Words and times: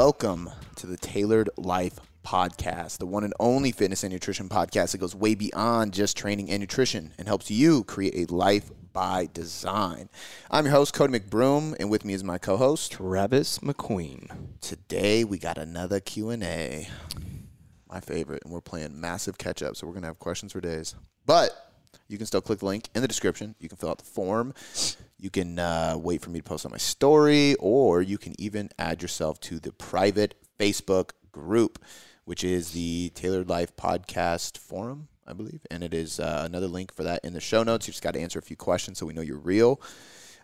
welcome 0.00 0.48
to 0.76 0.86
the 0.86 0.96
Tailored 0.96 1.50
Life 1.58 1.98
Podcast, 2.24 2.96
the 2.96 3.04
one 3.04 3.22
and 3.22 3.34
only 3.38 3.70
fitness 3.70 4.02
and 4.02 4.10
nutrition 4.10 4.48
podcast 4.48 4.92
that 4.92 4.98
goes 4.98 5.14
way 5.14 5.34
beyond 5.34 5.92
just 5.92 6.16
training 6.16 6.48
and 6.48 6.58
nutrition 6.58 7.12
and 7.18 7.28
helps 7.28 7.50
you 7.50 7.84
create 7.84 8.14
a 8.16 8.34
life 8.34 8.70
by 8.94 9.28
design. 9.34 10.08
I'm 10.50 10.64
your 10.64 10.72
host, 10.72 10.94
Cody 10.94 11.18
McBroom, 11.18 11.76
and 11.78 11.90
with 11.90 12.06
me 12.06 12.14
is 12.14 12.24
my 12.24 12.38
co-host. 12.38 12.92
Travis 12.92 13.58
McQueen. 13.58 14.30
Today 14.62 15.22
we 15.22 15.36
got 15.36 15.58
another 15.58 16.00
Q&A, 16.00 16.88
my 17.86 18.00
favorite, 18.00 18.42
and 18.42 18.54
we're 18.54 18.62
playing 18.62 18.98
massive 18.98 19.36
catch-up, 19.36 19.76
so 19.76 19.86
we're 19.86 19.92
going 19.92 20.04
to 20.04 20.08
have 20.08 20.18
questions 20.18 20.52
for 20.52 20.62
days. 20.62 20.94
But 21.26 21.74
you 22.08 22.16
can 22.16 22.26
still 22.26 22.40
click 22.40 22.60
the 22.60 22.64
link 22.64 22.88
in 22.94 23.02
the 23.02 23.08
description. 23.08 23.54
You 23.60 23.68
can 23.68 23.76
fill 23.76 23.90
out 23.90 23.98
the 23.98 24.04
form. 24.06 24.54
You 25.20 25.28
can 25.28 25.58
uh, 25.58 25.96
wait 25.98 26.22
for 26.22 26.30
me 26.30 26.38
to 26.38 26.42
post 26.42 26.64
on 26.64 26.72
my 26.72 26.78
story, 26.78 27.54
or 27.60 28.00
you 28.00 28.16
can 28.16 28.34
even 28.40 28.70
add 28.78 29.02
yourself 29.02 29.38
to 29.40 29.60
the 29.60 29.70
private 29.72 30.34
Facebook 30.58 31.10
group, 31.30 31.78
which 32.24 32.42
is 32.42 32.72
the 32.72 33.12
Tailored 33.14 33.48
Life 33.48 33.76
Podcast 33.76 34.56
Forum, 34.56 35.08
I 35.26 35.34
believe. 35.34 35.60
And 35.70 35.84
it 35.84 35.92
is 35.92 36.18
uh, 36.20 36.44
another 36.46 36.68
link 36.68 36.94
for 36.94 37.02
that 37.02 37.22
in 37.22 37.34
the 37.34 37.40
show 37.40 37.62
notes. 37.62 37.86
You 37.86 37.92
just 37.92 38.02
got 38.02 38.14
to 38.14 38.20
answer 38.20 38.38
a 38.38 38.42
few 38.42 38.56
questions 38.56 38.98
so 38.98 39.04
we 39.04 39.12
know 39.12 39.20
you're 39.20 39.36
real. 39.36 39.80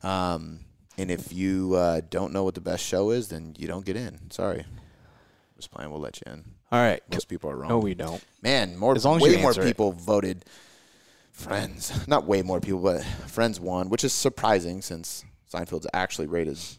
Um, 0.03 0.61
and 0.99 1.11
if 1.11 1.33
you 1.33 1.75
uh, 1.75 2.03
don't 2.11 2.35
know 2.35 2.45
what 2.45 2.55
the 2.55 2.61
best 2.61 2.85
show 2.85 3.11
is, 3.11 3.29
then 3.29 3.55
you 3.59 3.67
don't 3.67 3.85
get 3.87 3.97
in. 3.97 4.31
Sorry. 4.31 4.67
Just 5.57 5.71
playing. 5.71 5.91
We'll 5.91 6.01
let 6.01 6.21
you 6.21 6.33
in. 6.35 6.45
All 6.71 6.81
right. 6.83 7.03
Most 7.11 7.29
people 7.29 7.51
are 7.51 7.57
wrong. 7.57 7.71
No, 7.71 7.79
we 7.79 7.95
don't. 7.95 8.23
Man, 8.43 8.77
more 8.77 8.95
As 8.95 9.07
long 9.07 9.17
as 9.17 9.23
way 9.23 9.41
more 9.41 9.51
answer 9.51 9.63
it. 9.63 9.67
people 9.67 9.93
voted 9.93 10.45
Friends. 11.37 12.07
Not 12.09 12.27
way 12.27 12.43
more 12.43 12.61
people, 12.61 12.81
but 12.81 13.05
Friends 13.05 13.61
won, 13.61 13.89
which 13.91 14.05
is 14.05 14.13
surprising 14.13 14.81
since 14.81 15.25
Seinfeld's 15.53 15.87
actually 15.93 16.27
rated 16.29 16.55
is 16.55 16.79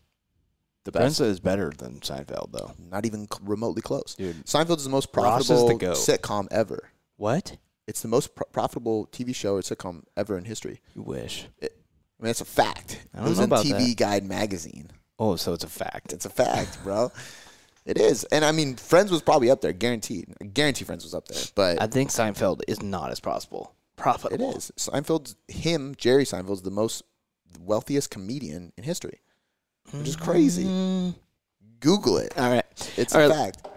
the 0.84 0.92
best. 0.92 1.02
Friends 1.18 1.22
is 1.22 1.40
better 1.40 1.72
than 1.78 2.00
Seinfeld, 2.00 2.52
though. 2.52 2.74
Not 2.90 3.06
even 3.06 3.28
c- 3.32 3.40
remotely 3.44 3.82
close. 3.84 4.16
Dude. 4.16 4.46
Seinfeld 4.46 4.78
is 4.78 4.84
the 4.84 4.90
most 4.90 5.10
Ross 5.16 5.42
is 5.42 5.48
profitable 5.48 5.68
the 5.78 5.86
goat. 5.86 5.96
sitcom 5.98 6.48
ever. 6.50 6.90
What? 7.18 7.58
It's 7.88 8.02
the 8.02 8.08
most 8.08 8.36
pro- 8.36 8.48
profitable 8.52 9.06
TV 9.12 9.34
show 9.36 9.56
or 9.58 9.62
sitcom 9.62 10.04
ever 10.18 10.38
in 10.38 10.46
history. 10.46 10.82
You 10.96 11.04
wish. 11.04 11.48
I 11.62 11.68
mean, 12.20 12.32
it's 12.32 12.42
a 12.42 12.46
fact. 12.46 13.06
I 13.14 13.18
it 13.18 13.22
don't 13.22 13.30
was 13.30 13.38
know 13.38 13.44
in 13.44 13.50
about 13.52 13.64
TV 13.66 13.90
that. 13.90 13.98
Guide 13.98 14.26
magazine. 14.26 14.90
Oh, 15.20 15.36
so 15.36 15.54
it's 15.54 15.64
a 15.64 15.70
fact. 15.70 16.14
It's 16.14 16.26
a 16.26 16.30
fact, 16.32 16.84
bro. 16.84 17.12
It 17.86 17.98
is. 18.00 18.24
And 18.26 18.44
I 18.44 18.52
mean, 18.52 18.76
Friends 18.76 19.12
was 19.12 19.22
probably 19.22 19.50
up 19.52 19.62
there, 19.62 19.72
guaranteed. 19.72 20.34
I 20.42 20.46
guarantee 20.46 20.84
Friends 20.84 21.04
was 21.04 21.14
up 21.14 21.28
there. 21.28 21.42
But 21.56 21.82
I 21.82 21.86
think 21.88 22.10
Seinfeld 22.10 22.62
is 22.68 22.82
not 22.82 23.12
as 23.12 23.20
possible. 23.20 23.72
It 23.98 24.02
Profitable. 24.02 24.56
is. 24.56 24.72
Seinfeld's 24.78 25.36
him, 25.48 25.96
Jerry 25.98 26.24
Seinfeld's 26.24 26.62
the 26.62 26.70
most 26.72 27.04
wealthiest 27.60 28.10
comedian 28.12 28.72
in 28.78 28.84
history. 28.84 29.22
Which 29.92 30.08
is 30.08 30.16
crazy. 30.16 30.66
Mm. 30.66 31.16
Google 31.80 32.18
it. 32.18 32.34
All 32.38 32.52
right. 32.52 32.94
It's 32.98 33.16
All 33.16 33.22
a 33.22 33.30
right. 33.30 33.56
fact. 33.56 33.68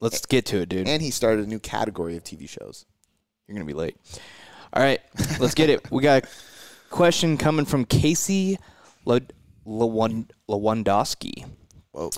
Let's 0.00 0.24
get 0.24 0.46
to 0.46 0.60
it, 0.62 0.68
dude. 0.70 0.88
And 0.88 1.02
he 1.02 1.10
started 1.10 1.44
a 1.44 1.48
new 1.48 1.58
category 1.58 2.16
of 2.16 2.24
TV 2.24 2.48
shows. 2.48 2.86
You're 3.46 3.54
going 3.54 3.66
to 3.66 3.72
be 3.72 3.76
late. 3.78 3.96
All 4.72 4.82
right. 4.82 5.00
Let's 5.38 5.54
get 5.54 5.68
it. 5.70 5.86
We 5.90 6.02
got 6.02 6.24
a 6.24 6.28
question 6.88 7.36
coming 7.36 7.66
from 7.66 7.84
Casey 7.84 8.58
Le- 9.04 9.20
Lewandowski. 9.66 11.44
Whoa. 11.92 12.10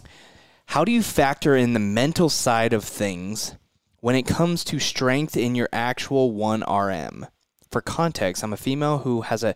How 0.66 0.84
do 0.84 0.92
you 0.92 1.02
factor 1.02 1.56
in 1.56 1.72
the 1.72 1.80
mental 1.80 2.28
side 2.28 2.72
of 2.72 2.84
things 2.84 3.55
when 4.03 4.17
it 4.17 4.27
comes 4.27 4.64
to 4.64 4.81
strength 4.81 5.36
in 5.36 5.55
your 5.55 5.69
actual 5.72 6.33
1RM? 6.34 7.28
For 7.70 7.81
context, 7.81 8.42
I'm 8.42 8.53
a 8.53 8.56
female 8.58 8.98
who 8.98 9.22
has 9.22 9.45
a 9.45 9.55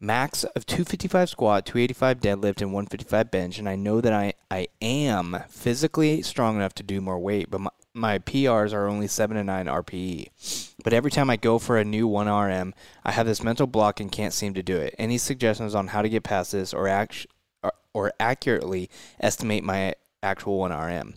max 0.00 0.44
of 0.44 0.64
255 0.64 1.28
squat, 1.28 1.66
285 1.66 2.20
deadlift, 2.20 2.62
and 2.62 2.72
155 2.72 3.30
bench, 3.30 3.58
and 3.58 3.68
I 3.68 3.76
know 3.76 4.00
that 4.00 4.14
I, 4.14 4.32
I 4.50 4.68
am 4.80 5.44
physically 5.48 6.22
strong 6.22 6.56
enough 6.56 6.74
to 6.76 6.82
do 6.82 7.02
more 7.02 7.18
weight, 7.18 7.50
but 7.50 7.60
my, 7.60 7.70
my 7.92 8.18
PRs 8.18 8.72
are 8.72 8.88
only 8.88 9.06
7 9.06 9.36
to 9.36 9.44
9 9.44 9.66
RPE. 9.66 10.74
But 10.82 10.94
every 10.94 11.10
time 11.10 11.28
I 11.28 11.36
go 11.36 11.58
for 11.58 11.76
a 11.76 11.84
new 11.84 12.08
1RM, 12.08 12.72
I 13.04 13.12
have 13.12 13.26
this 13.26 13.44
mental 13.44 13.66
block 13.66 14.00
and 14.00 14.10
can't 14.10 14.32
seem 14.32 14.54
to 14.54 14.62
do 14.62 14.78
it. 14.78 14.94
Any 14.98 15.18
suggestions 15.18 15.74
on 15.74 15.88
how 15.88 16.00
to 16.00 16.08
get 16.08 16.22
past 16.22 16.52
this 16.52 16.72
or, 16.72 16.88
act, 16.88 17.26
or, 17.62 17.74
or 17.92 18.12
accurately 18.18 18.88
estimate 19.20 19.64
my 19.64 19.94
actual 20.22 20.58
1RM? 20.58 21.16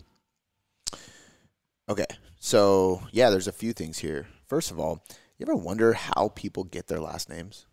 Okay. 1.88 2.06
So 2.44 3.00
yeah, 3.10 3.30
there's 3.30 3.48
a 3.48 3.52
few 3.52 3.72
things 3.72 3.96
here. 3.96 4.26
First 4.48 4.70
of 4.70 4.78
all, 4.78 5.02
you 5.38 5.46
ever 5.46 5.56
wonder 5.56 5.94
how 5.94 6.28
people 6.34 6.62
get 6.64 6.88
their 6.88 7.00
last 7.00 7.30
names? 7.30 7.64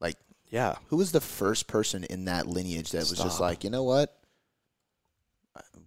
Like 0.00 0.14
Yeah. 0.48 0.76
who 0.90 0.96
was 0.96 1.10
the 1.10 1.20
first 1.20 1.66
person 1.66 2.04
in 2.04 2.26
that 2.26 2.46
lineage 2.46 2.92
that 2.92 3.10
was 3.10 3.18
just 3.18 3.40
like, 3.40 3.64
you 3.64 3.70
know 3.70 3.82
what? 3.82 4.16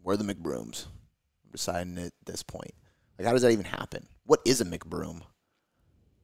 We're 0.03 0.17
the 0.17 0.25
McBrooms. 0.25 0.87
I'm 1.45 1.51
deciding 1.53 1.97
at 1.97 2.11
this 2.25 2.43
point. 2.43 2.73
Like, 3.17 3.25
how 3.25 3.31
does 3.31 3.43
that 3.43 3.51
even 3.51 3.63
happen? 3.63 4.05
What 4.25 4.41
is 4.45 4.59
a 4.59 4.65
McBroom? 4.65 5.21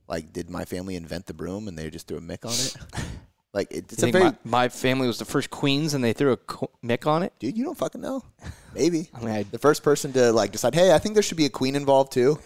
Like, 0.05 0.33
did 0.33 0.49
my 0.49 0.65
family 0.65 0.97
invent 0.97 1.27
the 1.27 1.33
broom 1.33 1.69
and 1.69 1.77
they 1.77 1.89
just 1.89 2.09
threw 2.09 2.17
a 2.17 2.21
Mick 2.21 2.43
on 2.43 2.51
it? 2.51 3.05
like, 3.55 3.71
it, 3.71 3.91
it's 3.91 4.03
a 4.03 4.11
very 4.11 4.25
my, 4.25 4.35
my 4.43 4.69
family 4.69 5.07
was 5.07 5.17
the 5.17 5.25
first 5.25 5.49
queens 5.49 5.93
and 5.93 6.03
they 6.03 6.13
threw 6.13 6.33
a 6.33 6.37
co- 6.37 6.69
mick 6.83 7.07
on 7.07 7.23
it? 7.23 7.33
dude. 7.39 7.57
You 7.57 7.63
don't 7.63 7.77
fucking 7.77 8.01
know. 8.01 8.21
Maybe 8.73 9.09
I 9.15 9.19
mean, 9.21 9.29
I, 9.29 9.43
the 9.43 9.57
first 9.57 9.81
person 9.81 10.11
to 10.13 10.31
like 10.33 10.51
decide, 10.51 10.75
hey, 10.75 10.93
I 10.93 10.99
think 10.99 11.15
there 11.15 11.23
should 11.23 11.37
be 11.37 11.45
a 11.45 11.49
queen 11.49 11.75
involved 11.75 12.11
too. 12.11 12.37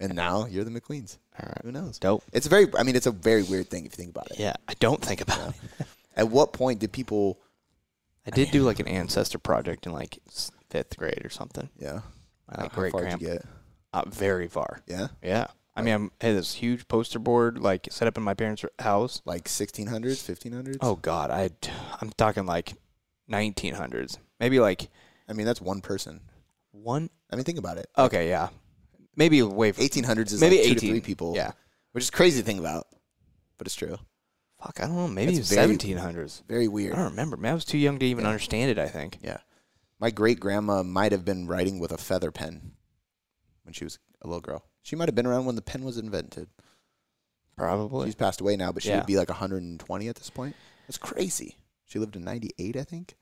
And 0.00 0.14
now 0.14 0.46
you're 0.46 0.64
the 0.64 0.70
McQueens. 0.70 1.18
all 1.38 1.48
right. 1.48 1.60
Who 1.64 1.72
knows? 1.72 1.98
Dope. 1.98 2.22
It's 2.32 2.46
a 2.46 2.48
very. 2.48 2.66
I 2.78 2.82
mean, 2.84 2.94
it's 2.96 3.06
a 3.06 3.10
very 3.10 3.42
weird 3.42 3.68
thing 3.68 3.84
if 3.84 3.92
you 3.92 3.96
think 3.96 4.10
about 4.10 4.30
it. 4.30 4.38
Yeah, 4.38 4.54
I 4.68 4.74
don't 4.80 5.02
think 5.02 5.20
about 5.20 5.48
it. 5.50 5.86
At 6.16 6.28
what 6.28 6.52
point 6.52 6.78
did 6.78 6.92
people? 6.92 7.40
I 8.26 8.30
did 8.30 8.50
do 8.50 8.62
like 8.62 8.78
an 8.78 8.86
ancestor 8.88 9.38
project 9.38 9.86
in 9.86 9.92
like 9.92 10.18
fifth 10.70 10.96
grade 10.96 11.22
or 11.24 11.30
something. 11.30 11.68
Yeah. 11.78 12.00
My 12.48 12.62
like 12.62 12.72
great 12.72 12.92
far 12.92 13.04
did 13.04 13.20
you 13.20 13.26
get? 13.28 13.44
uh, 13.92 14.04
very 14.08 14.48
far. 14.48 14.82
Yeah. 14.86 15.08
Yeah, 15.22 15.48
I 15.78 15.82
mean, 15.82 16.10
I 16.20 16.26
had 16.26 16.36
this 16.36 16.54
huge 16.54 16.88
poster 16.88 17.18
board 17.18 17.58
like 17.58 17.88
set 17.90 18.08
up 18.08 18.16
in 18.16 18.22
my 18.24 18.34
parents' 18.34 18.64
house. 18.78 19.22
Like 19.24 19.44
1600s, 19.44 19.90
1500s. 20.22 20.78
Oh 20.80 20.96
God, 20.96 21.30
I 21.30 21.50
I'm 22.00 22.10
talking 22.16 22.46
like 22.46 22.74
1900s, 23.30 24.18
maybe 24.40 24.60
like 24.60 24.88
I 25.28 25.32
mean, 25.34 25.46
that's 25.46 25.60
one 25.60 25.80
person. 25.80 26.20
one. 26.72 27.10
I 27.30 27.36
mean, 27.36 27.44
think 27.44 27.58
about 27.58 27.76
it. 27.78 27.86
Okay, 27.96 28.28
yeah, 28.28 28.48
maybe 29.16 29.42
way. 29.42 29.68
f- 29.70 29.76
1800s 29.76 30.32
is 30.32 30.40
Maybe 30.40 30.56
like 30.56 30.64
two 30.64 30.70
18. 30.72 30.74
to 30.76 30.86
three 30.88 31.00
people. 31.00 31.34
Yeah, 31.36 31.52
Which 31.92 32.04
is 32.04 32.10
crazy 32.10 32.40
to 32.40 32.46
think 32.46 32.58
about, 32.60 32.86
but 33.58 33.66
it's 33.66 33.76
true. 33.76 33.98
fuck, 34.62 34.80
I 34.80 34.86
don't 34.86 34.96
know. 34.96 35.06
Maybe 35.08 35.36
That's 35.36 35.50
very- 35.50 35.76
1700s. 35.76 36.42
Very 36.48 36.66
weird. 36.68 36.94
I 36.94 36.96
don't 36.96 37.10
remember. 37.10 37.36
Man, 37.36 37.52
I 37.52 37.54
was 37.54 37.64
too 37.66 37.78
young 37.78 37.98
to 37.98 38.06
even 38.06 38.24
Yeah. 38.24 38.30
understand 38.30 38.70
it. 38.70 38.78
I 38.78 38.88
think. 38.88 39.18
Yeah. 39.22 39.38
My 40.00 40.10
great 40.10 40.40
grandma 40.40 40.82
might 40.82 41.12
have 41.12 41.24
been 41.24 41.46
writing 41.46 41.78
with 41.78 41.92
a 41.92 41.98
feather 41.98 42.30
pen 42.32 42.72
when 43.64 43.72
she 43.74 43.84
was 43.84 43.98
a 44.22 44.26
little 44.26 44.40
girl. 44.40 44.64
She 44.88 44.96
might 44.96 45.06
have 45.08 45.14
been 45.14 45.26
around 45.26 45.44
when 45.44 45.54
the 45.54 45.60
pen 45.60 45.84
was 45.84 45.98
invented. 45.98 46.48
Probably. 47.58 48.06
She's 48.06 48.14
passed 48.14 48.40
away 48.40 48.56
now, 48.56 48.72
but 48.72 48.82
she 48.82 48.88
Yeah. 48.88 48.96
would 48.98 49.06
be 49.06 49.18
like 49.18 49.28
120 49.28 50.08
at 50.08 50.16
this 50.16 50.30
point. 50.30 50.56
That's 50.86 50.96
crazy. 50.96 51.58
She 51.84 51.98
lived 51.98 52.16
in 52.16 52.24
98, 52.24 52.74
I 52.74 52.84
think. 52.84 53.14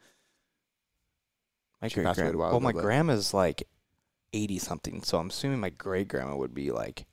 My 1.82 1.88
She 1.88 1.94
great 1.94 2.04
passed 2.04 2.20
away 2.20 2.28
a 2.28 2.30
grandma. 2.30 2.38
while 2.44 2.50
Well, 2.52 2.58
ago, 2.58 2.64
my 2.64 2.72
but- 2.72 2.82
grandma's 2.82 3.34
like 3.34 3.68
eighty 4.32 4.60
something, 4.60 5.02
so 5.02 5.18
I'm 5.18 5.28
assuming 5.30 5.58
my 5.58 5.70
great 5.70 6.06
grandma 6.06 6.36
would 6.36 6.54
be 6.54 6.70
like. 6.70 7.06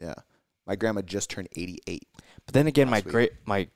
Yeah. 0.00 0.14
My 0.66 0.74
grandma 0.74 1.02
just 1.02 1.30
turned 1.30 1.48
88. 1.54 2.08
But 2.44 2.54
then 2.54 2.66
again, 2.66 2.88
my 2.88 2.96
Last 2.96 3.04
week. 3.04 3.12
great 3.12 3.32
my 3.46 3.68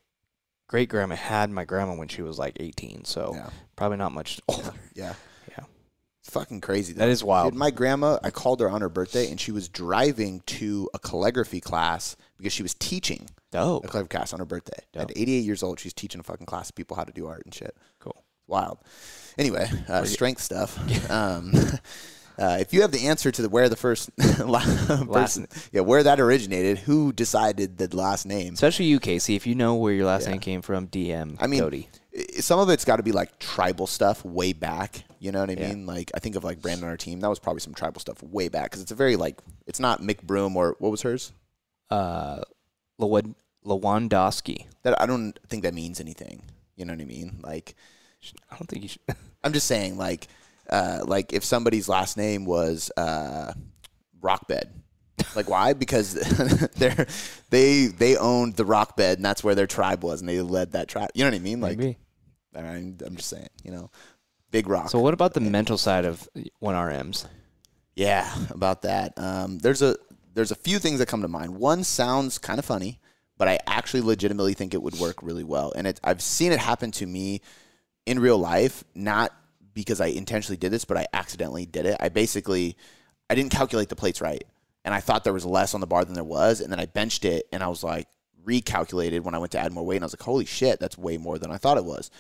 great 0.66 0.88
grandma 0.88 1.15
had 1.15 1.50
my 1.50 1.65
grandma 1.65 1.94
when 1.94 2.09
she 2.09 2.22
was 2.22 2.37
like 2.37 2.56
eighteen, 2.59 3.04
so 3.04 3.32
Yeah. 3.34 3.50
probably 3.77 3.98
not 3.98 4.10
much 4.12 4.41
older. 4.48 4.75
Yeah. 4.94 5.15
Fucking 6.25 6.60
crazy. 6.60 6.92
That 6.92 7.06
though. 7.06 7.10
is 7.10 7.25
wild. 7.25 7.53
Dude, 7.53 7.58
my 7.58 7.70
grandma, 7.70 8.19
I 8.22 8.31
called 8.31 8.60
her 8.60 8.69
on 8.70 8.82
her 8.82 8.88
birthday, 8.88 9.31
and 9.31 9.41
she 9.41 9.53
was 9.53 9.69
driving 9.69 10.42
to 10.47 10.88
a 10.94 10.98
calligraphy 10.98 11.60
class 11.60 12.16
because 12.36 12.53
she 12.53 12.62
was 12.62 12.75
teaching 12.75 13.28
Dope. 13.50 13.84
a 13.84 13.88
calligraphy 13.88 14.16
class 14.19 14.32
on 14.32 14.38
her 14.38 14.44
birthday. 14.44 14.82
Dope. 14.92 15.03
At 15.10 15.10
88 15.16 15.39
years 15.41 15.62
old, 15.62 15.80
she's 15.80 15.95
teaching 15.95 16.21
a 16.21 16.24
fucking 16.24 16.47
class 16.47 16.68
of 16.68 16.77
people 16.77 16.97
how 16.97 17.04
to 17.04 17.12
do 17.12 17.27
art 17.27 17.42
and 17.47 17.54
shit. 17.54 17.74
Cool. 18.00 18.22
Wild. 18.47 18.78
Anyway, 19.39 19.68
uh, 19.89 20.04
strength 20.04 20.42
stuff. 20.42 20.78
Um, 21.10 21.53
uh, 22.39 22.59
if 22.60 22.72
you 22.74 22.83
have 22.83 22.92
the 22.92 23.06
answer 23.09 23.30
to 23.33 23.42
the 23.42 23.48
where 23.48 23.68
the 23.68 23.77
first 23.77 24.15
person, 24.16 25.48
yeah, 25.72 25.80
where 25.80 26.03
that 26.03 26.21
originated, 26.21 26.78
who 26.78 27.12
decided 27.12 27.78
the 27.78 27.95
last 27.97 28.27
name? 28.27 28.54
Especially 28.54 28.84
you, 28.86 29.00
Casey. 29.00 29.36
If 29.36 29.47
you 29.47 29.54
know 29.54 29.74
where 29.77 29.92
your 29.92 30.06
last 30.06 30.24
Yeah. 30.27 30.33
name 30.33 30.41
came 30.41 30.62
from, 30.62 30.86
DM 30.86 31.36
I 31.41 31.47
mean, 31.47 31.60
Cody. 31.60 31.89
some 32.41 32.59
of 32.60 32.68
it's 32.71 32.84
got 32.84 32.97
to 32.97 33.03
be 33.03 33.12
like 33.12 33.39
tribal 33.39 33.86
stuff 33.86 34.24
way 34.24 34.53
back. 34.53 35.04
You 35.21 35.31
know 35.33 35.41
what 35.41 35.51
I 35.51 35.53
Yeah. 35.53 35.69
mean? 35.69 35.87
Like 35.87 36.11
I 36.15 36.19
think 36.19 36.34
of 36.34 36.43
like 36.45 36.61
Brandon 36.63 36.84
on 36.84 36.91
our 36.91 36.97
team. 36.97 37.21
That 37.21 37.28
was 37.28 37.39
probably 37.39 37.61
some 37.61 37.75
tribal 37.75 38.01
stuff 38.01 38.22
way 38.22 38.49
back 38.49 38.65
because 38.71 38.81
it's 38.83 38.91
a 38.91 38.95
very 38.97 39.15
like 39.17 39.39
it's 39.67 39.78
not 39.78 40.01
Mick 40.01 40.22
Broom 40.22 40.57
or 40.57 40.75
what 40.81 40.91
was 40.91 41.03
hers. 41.03 41.33
Uh, 41.91 42.41
Lewand- 43.01 43.34
Lewandowski. 43.67 44.67
That 44.83 45.01
I 45.01 45.07
don't 45.07 45.39
think 45.49 45.63
that 45.65 45.75
means 45.75 46.01
anything. 46.01 46.43
You 46.75 46.84
know 46.87 46.95
what 46.95 47.03
I 47.03 47.05
mean? 47.05 47.41
Like 47.43 47.75
I 48.51 48.57
don't 48.57 48.67
think 48.67 48.83
you 48.83 48.89
should. 48.89 49.03
I'm 49.45 49.53
just 49.53 49.67
saying 49.67 49.99
like 49.99 50.27
uh, 50.71 51.03
like 51.07 51.33
if 51.34 51.45
somebody's 51.45 51.89
last 51.89 52.17
name 52.17 52.45
was 52.47 52.91
uh, 52.97 53.53
Rockbed. 54.22 54.71
Like 55.37 55.51
why? 55.51 55.72
Because 55.81 56.15
they're 56.77 57.07
they 57.51 57.87
they 57.89 58.17
owned 58.17 58.57
the 58.57 58.65
rock 58.65 58.97
bed 58.97 59.19
and 59.19 59.25
that's 59.25 59.45
where 59.45 59.55
their 59.55 59.67
tribe 59.67 60.03
was 60.03 60.21
and 60.21 60.28
they 60.28 60.41
led 60.41 60.72
that 60.72 60.89
tribe. 60.89 61.11
You 61.15 61.25
know 61.25 61.31
what 61.31 61.37
I 61.37 61.41
mean? 61.41 61.61
Like 61.61 61.77
Maybe. 61.77 61.99
I 62.57 62.63
mean, 62.63 62.99
I'm 63.05 63.17
just 63.17 63.28
saying, 63.28 63.49
you 63.63 63.71
know. 63.71 63.91
Big 64.50 64.68
rock. 64.68 64.91
So 64.91 64.98
what 64.98 65.14
about 65.14 65.34
the 65.34 65.41
mental 65.41 65.78
side 65.78 66.04
of 66.04 66.28
one 66.58 66.74
RMs? 66.74 67.26
Yeah, 67.94 68.32
about 68.50 68.82
that. 68.82 69.12
Um, 69.16 69.58
there's 69.58 69.82
a 69.82 69.97
there's 70.34 70.50
a 70.50 70.56
few 70.56 70.78
things 70.78 70.98
that 70.98 71.08
come 71.08 71.22
to 71.22 71.28
mind. 71.28 71.56
One 71.56 71.84
sounds 71.84 72.38
kind 72.38 72.58
of 72.58 72.64
funny, 72.64 73.00
but 73.36 73.48
I 73.48 73.58
actually 73.66 74.02
legitimately 74.02 74.54
think 74.54 74.74
it 74.74 74.82
would 74.82 74.98
work 74.98 75.22
really 75.22 75.44
well, 75.44 75.72
and 75.74 75.86
it, 75.86 76.00
I've 76.02 76.22
seen 76.22 76.52
it 76.52 76.60
happen 76.60 76.91
to 76.92 77.06
me 77.06 77.42
in 78.06 78.18
real 78.18 78.38
life, 78.38 78.84
not 78.94 79.32
because 79.74 80.00
I 80.00 80.06
intentionally 80.06 80.56
did 80.56 80.72
this, 80.72 80.84
but 80.84 80.97
I 80.97 81.06
accidentally 81.12 81.66
did 81.66 81.86
it. 81.86 81.97
I 82.00 82.08
basically 82.08 82.76
I 83.28 83.34
didn't 83.34 83.52
calculate 83.52 83.88
the 83.88 83.97
plates 83.97 84.20
right, 84.20 84.44
and 84.84 84.94
I 84.94 85.00
thought 85.00 85.24
there 85.24 85.32
was 85.32 85.47
less 85.47 85.74
on 85.74 85.80
the 85.80 85.86
bar 85.86 86.04
than 86.04 86.14
there 86.14 86.24
was, 86.24 86.60
and 86.60 86.72
then 86.72 86.80
I 86.80 86.86
benched 86.86 87.24
it, 87.24 87.47
and 87.52 87.62
I 87.62 87.68
was 87.68 87.84
like 87.84 88.08
recalculated 88.44 89.20
when 89.20 89.34
I 89.34 89.38
went 89.38 89.52
to 89.52 89.58
add 89.58 89.72
more 89.72 89.84
weight, 89.84 89.97
and 89.97 90.04
I 90.04 90.06
was 90.06 90.14
like, 90.14 90.22
holy 90.22 90.47
shit, 90.47 90.80
that's 90.80 90.97
way 90.97 91.18
more 91.18 91.38
than 91.38 91.50
I 91.50 91.56
thought 91.56 91.76
it 91.76 91.84
was. 91.84 92.10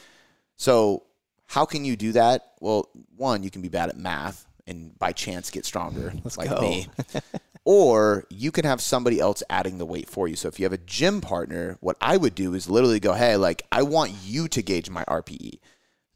So 0.56 1.04
how 1.50 1.64
can 1.64 1.84
you 1.84 1.96
do 1.96 2.12
that? 2.12 2.52
Well, 2.60 2.88
one, 3.16 3.42
you 3.42 3.50
can 3.50 3.60
be 3.60 3.68
bad 3.68 3.88
at 3.88 3.98
math 3.98 4.46
and 4.68 4.96
by 5.00 5.10
chance 5.10 5.50
get 5.50 5.64
stronger, 5.64 6.12
like 6.36 6.48
go. 6.48 6.60
me. 6.60 6.86
or 7.64 8.24
you 8.30 8.52
can 8.52 8.64
have 8.64 8.80
somebody 8.80 9.18
else 9.18 9.42
adding 9.50 9.78
the 9.78 9.84
weight 9.84 10.08
for 10.08 10.28
you. 10.28 10.36
So 10.36 10.46
if 10.46 10.60
you 10.60 10.64
have 10.64 10.72
a 10.72 10.78
gym 10.78 11.20
partner, 11.20 11.76
what 11.80 11.96
I 12.00 12.18
would 12.18 12.36
do 12.36 12.54
is 12.54 12.70
literally 12.70 13.00
go, 13.00 13.14
hey, 13.14 13.34
like 13.34 13.66
I 13.72 13.82
want 13.82 14.12
you 14.24 14.46
to 14.46 14.62
gauge 14.62 14.90
my 14.90 15.04
RPE. 15.06 15.58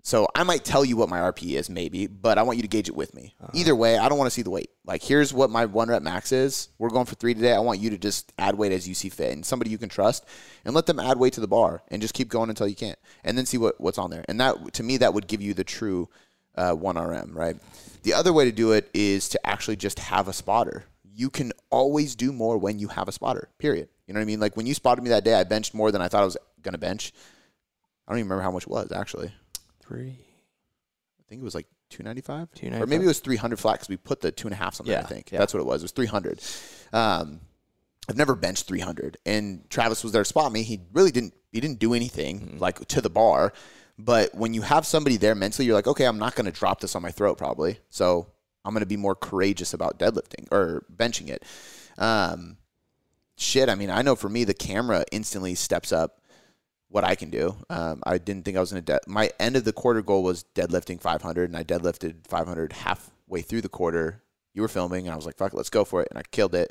So 0.06 0.28
I 0.34 0.42
might 0.42 0.66
tell 0.66 0.84
you 0.84 0.98
what 0.98 1.08
my 1.08 1.18
RPE 1.18 1.56
is, 1.56 1.70
maybe, 1.70 2.06
but 2.06 2.36
I 2.36 2.42
want 2.42 2.58
you 2.58 2.62
to 2.62 2.68
gauge 2.68 2.88
it 2.88 2.94
with 2.94 3.14
me. 3.14 3.34
Either 3.54 3.74
way, 3.74 3.96
I 3.96 4.10
don't 4.10 4.18
want 4.18 4.26
to 4.26 4.34
see 4.34 4.42
the 4.42 4.50
weight. 4.50 4.68
Like, 4.84 5.02
here's 5.02 5.32
what 5.32 5.48
my 5.48 5.64
one 5.64 5.88
rep 5.88 6.02
max 6.02 6.30
is. 6.30 6.68
We're 6.76 6.90
going 6.90 7.06
for 7.06 7.14
three 7.14 7.32
today. 7.32 7.54
I 7.54 7.60
want 7.60 7.80
you 7.80 7.88
to 7.88 7.96
just 7.96 8.30
add 8.38 8.54
weight 8.54 8.70
as 8.70 8.86
you 8.86 8.94
see 8.94 9.08
fit, 9.08 9.32
and 9.32 9.46
somebody 9.46 9.70
you 9.70 9.78
can 9.78 9.88
trust, 9.88 10.26
and 10.66 10.74
let 10.74 10.84
them 10.84 11.00
add 11.00 11.18
weight 11.18 11.32
to 11.32 11.40
the 11.40 11.48
bar, 11.48 11.82
and 11.88 12.02
just 12.02 12.12
keep 12.12 12.28
going 12.28 12.50
until 12.50 12.68
you 12.68 12.76
can't, 12.76 12.98
and 13.24 13.38
then 13.38 13.46
see 13.46 13.56
what, 13.56 13.80
what's 13.80 13.96
on 13.96 14.10
there. 14.10 14.26
And 14.28 14.38
that, 14.40 14.74
to 14.74 14.82
me, 14.82 14.98
that 14.98 15.14
would 15.14 15.26
give 15.26 15.40
you 15.40 15.54
the 15.54 15.64
true 15.64 16.10
uh, 16.54 16.72
one 16.72 16.98
RM, 16.98 17.32
right? 17.32 17.56
The 18.02 18.12
other 18.12 18.34
way 18.34 18.44
to 18.44 18.52
do 18.52 18.72
it 18.72 18.90
is 18.92 19.30
to 19.30 19.46
actually 19.46 19.76
just 19.76 19.98
have 19.98 20.28
a 20.28 20.34
spotter. 20.34 20.84
You 21.14 21.30
can 21.30 21.50
always 21.70 22.14
do 22.14 22.30
more 22.30 22.58
when 22.58 22.78
you 22.78 22.88
have 22.88 23.08
a 23.08 23.12
spotter. 23.12 23.48
Period. 23.58 23.88
You 24.06 24.12
know 24.12 24.20
what 24.20 24.24
I 24.24 24.26
mean? 24.26 24.40
Like 24.40 24.54
when 24.54 24.66
you 24.66 24.74
spotted 24.74 25.02
me 25.02 25.08
that 25.10 25.24
day, 25.24 25.32
I 25.32 25.44
benched 25.44 25.72
more 25.72 25.90
than 25.90 26.02
I 26.02 26.08
thought 26.08 26.20
I 26.20 26.26
was 26.26 26.36
gonna 26.60 26.76
bench. 26.76 27.14
I 28.06 28.12
don't 28.12 28.18
even 28.18 28.28
remember 28.28 28.42
how 28.42 28.50
much 28.50 28.64
it 28.64 28.68
was 28.68 28.92
actually. 28.92 29.32
Three. 29.86 30.18
I 31.20 31.22
think 31.28 31.40
it 31.40 31.44
was 31.44 31.54
like 31.54 31.66
295, 31.90 32.50
295. 32.54 32.82
or 32.82 32.86
maybe 32.86 33.04
it 33.04 33.08
was 33.08 33.20
300 33.20 33.58
flat 33.58 33.74
because 33.74 33.88
we 33.88 33.96
put 33.96 34.20
the 34.20 34.30
two 34.32 34.46
and 34.48 34.52
a 34.52 34.56
half 34.56 34.80
on 34.80 34.86
there. 34.86 34.98
I 34.98 35.02
think 35.02 35.30
yeah. 35.32 35.38
that's 35.38 35.54
what 35.54 35.60
it 35.60 35.66
was. 35.66 35.82
It 35.82 35.84
was 35.84 35.92
300. 35.92 36.40
Um, 36.92 37.40
I've 38.08 38.16
never 38.16 38.34
benched 38.34 38.66
300, 38.66 39.16
and 39.24 39.68
Travis 39.70 40.02
was 40.02 40.12
there 40.12 40.22
to 40.22 40.28
spot 40.28 40.52
me. 40.52 40.62
He 40.62 40.80
really 40.92 41.10
didn't. 41.10 41.34
He 41.52 41.60
didn't 41.60 41.78
do 41.78 41.94
anything 41.94 42.40
Mm-hmm. 42.40 42.58
like 42.58 42.86
to 42.88 43.00
the 43.00 43.10
bar. 43.10 43.52
But 43.96 44.34
when 44.34 44.54
you 44.54 44.62
have 44.62 44.84
somebody 44.86 45.16
there 45.16 45.34
mentally, 45.36 45.66
you're 45.66 45.76
like, 45.76 45.86
okay, 45.86 46.04
I'm 46.04 46.18
not 46.18 46.34
going 46.34 46.46
to 46.46 46.50
drop 46.52 46.80
this 46.80 46.96
on 46.96 47.02
my 47.02 47.12
throat 47.12 47.38
probably. 47.38 47.78
So 47.90 48.26
I'm 48.64 48.74
going 48.74 48.80
to 48.80 48.86
be 48.86 48.96
more 48.96 49.14
courageous 49.14 49.72
about 49.72 50.00
deadlifting 50.00 50.48
or 50.50 50.84
benching 50.94 51.28
it. 51.28 51.44
Um, 51.96 52.56
shit, 53.36 53.68
I 53.68 53.76
mean, 53.76 53.90
I 53.90 54.02
know 54.02 54.16
for 54.16 54.28
me, 54.28 54.42
the 54.42 54.52
camera 54.52 55.04
instantly 55.12 55.54
steps 55.54 55.92
up 55.92 56.20
what 56.94 57.02
I 57.02 57.16
can 57.16 57.28
do. 57.28 57.56
Um, 57.68 58.04
I 58.06 58.18
didn't 58.18 58.44
think 58.44 58.56
I 58.56 58.60
was 58.60 58.70
going 58.70 58.84
to. 58.84 58.92
De- 58.92 59.10
my 59.10 59.28
end 59.40 59.56
of 59.56 59.64
the 59.64 59.72
quarter 59.72 60.00
goal 60.00 60.22
was 60.22 60.44
deadlifting 60.54 61.00
500, 61.00 61.50
and 61.50 61.56
I 61.56 61.64
deadlifted 61.64 62.24
500 62.28 62.72
halfway 62.72 63.42
through 63.42 63.62
the 63.62 63.68
quarter. 63.68 64.22
You 64.52 64.62
were 64.62 64.68
filming, 64.68 65.08
and 65.08 65.12
I 65.12 65.16
was 65.16 65.26
like, 65.26 65.36
"Fuck, 65.36 65.54
it, 65.54 65.56
let's 65.56 65.70
go 65.70 65.84
for 65.84 66.02
it," 66.02 66.08
and 66.12 66.18
I 66.20 66.22
killed 66.30 66.54
it. 66.54 66.70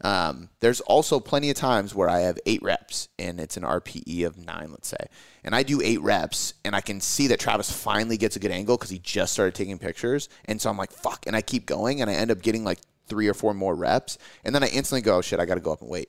Um, 0.00 0.48
there's 0.58 0.80
also 0.80 1.20
plenty 1.20 1.50
of 1.50 1.56
times 1.56 1.94
where 1.94 2.08
I 2.08 2.20
have 2.20 2.36
eight 2.46 2.60
reps, 2.62 3.10
and 3.16 3.38
it's 3.38 3.56
an 3.56 3.62
RPE 3.62 4.26
of 4.26 4.36
nine, 4.36 4.72
let's 4.72 4.88
say, 4.88 5.06
and 5.44 5.54
I 5.54 5.62
do 5.62 5.80
eight 5.80 6.00
reps, 6.00 6.54
and 6.64 6.74
I 6.74 6.80
can 6.80 7.00
see 7.00 7.28
that 7.28 7.38
Travis 7.38 7.70
finally 7.70 8.16
gets 8.16 8.34
a 8.34 8.40
good 8.40 8.50
angle 8.50 8.76
because 8.76 8.90
he 8.90 8.98
just 8.98 9.32
started 9.32 9.54
taking 9.54 9.78
pictures, 9.78 10.28
and 10.46 10.60
so 10.60 10.68
I'm 10.68 10.78
like, 10.78 10.90
"Fuck," 10.90 11.28
and 11.28 11.36
I 11.36 11.42
keep 11.42 11.66
going, 11.66 12.00
and 12.00 12.10
I 12.10 12.14
end 12.14 12.32
up 12.32 12.42
getting 12.42 12.64
like 12.64 12.80
three 13.06 13.28
or 13.28 13.34
four 13.34 13.54
more 13.54 13.76
reps, 13.76 14.18
and 14.44 14.52
then 14.52 14.64
I 14.64 14.66
instantly 14.66 15.02
go, 15.02 15.18
oh, 15.18 15.20
"Shit, 15.20 15.38
I 15.38 15.44
got 15.44 15.54
to 15.54 15.60
go 15.60 15.72
up 15.72 15.80
and 15.80 15.88
wait." 15.88 16.08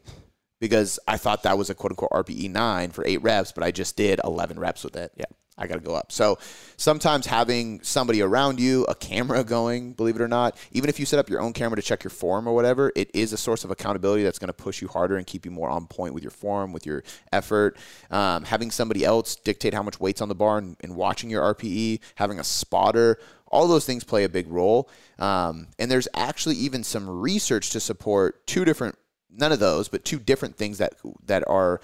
Because 0.61 0.99
I 1.07 1.17
thought 1.17 1.43
that 1.43 1.57
was 1.57 1.69
a 1.69 1.75
quote 1.75 1.91
unquote 1.91 2.11
RPE 2.11 2.49
nine 2.49 2.91
for 2.91 3.05
eight 3.05 3.21
reps, 3.21 3.51
but 3.51 3.65
I 3.65 3.71
just 3.71 3.97
did 3.97 4.21
11 4.23 4.57
reps 4.57 4.85
with 4.85 4.95
it. 4.95 5.11
Yeah. 5.17 5.25
I 5.57 5.67
got 5.67 5.75
to 5.75 5.81
go 5.81 5.93
up. 5.93 6.11
So 6.11 6.39
sometimes 6.77 7.27
having 7.27 7.81
somebody 7.83 8.21
around 8.21 8.59
you, 8.59 8.85
a 8.85 8.95
camera 8.95 9.43
going, 9.43 9.93
believe 9.93 10.15
it 10.15 10.21
or 10.21 10.27
not, 10.27 10.57
even 10.71 10.89
if 10.89 10.99
you 10.99 11.05
set 11.05 11.19
up 11.19 11.29
your 11.29 11.41
own 11.41 11.53
camera 11.53 11.75
to 11.75 11.81
check 11.81 12.03
your 12.03 12.09
form 12.09 12.47
or 12.47 12.55
whatever, 12.55 12.91
it 12.95 13.11
is 13.13 13.31
a 13.33 13.37
source 13.37 13.63
of 13.63 13.69
accountability 13.69 14.23
that's 14.23 14.39
going 14.39 14.47
to 14.47 14.53
push 14.53 14.81
you 14.81 14.87
harder 14.87 15.17
and 15.17 15.27
keep 15.27 15.45
you 15.45 15.51
more 15.51 15.69
on 15.69 15.85
point 15.85 16.13
with 16.13 16.23
your 16.23 16.31
form, 16.31 16.71
with 16.71 16.85
your 16.85 17.03
effort. 17.31 17.77
Um, 18.09 18.43
having 18.43 18.71
somebody 18.71 19.05
else 19.05 19.35
dictate 19.35 19.73
how 19.73 19.83
much 19.83 19.99
weight's 19.99 20.21
on 20.21 20.29
the 20.29 20.35
bar 20.35 20.57
and, 20.57 20.77
and 20.81 20.95
watching 20.95 21.29
your 21.29 21.53
RPE, 21.53 21.99
having 22.15 22.39
a 22.39 22.43
spotter, 22.43 23.19
all 23.47 23.67
those 23.67 23.85
things 23.85 24.03
play 24.03 24.23
a 24.23 24.29
big 24.29 24.47
role. 24.47 24.89
Um, 25.19 25.67
and 25.77 25.91
there's 25.91 26.07
actually 26.15 26.55
even 26.55 26.83
some 26.83 27.07
research 27.07 27.69
to 27.71 27.79
support 27.79 28.47
two 28.47 28.65
different 28.65 28.97
none 29.31 29.51
of 29.51 29.59
those, 29.59 29.87
but 29.87 30.05
two 30.05 30.19
different 30.19 30.55
things 30.55 30.77
that 30.77 30.93
that 31.25 31.43
are 31.47 31.81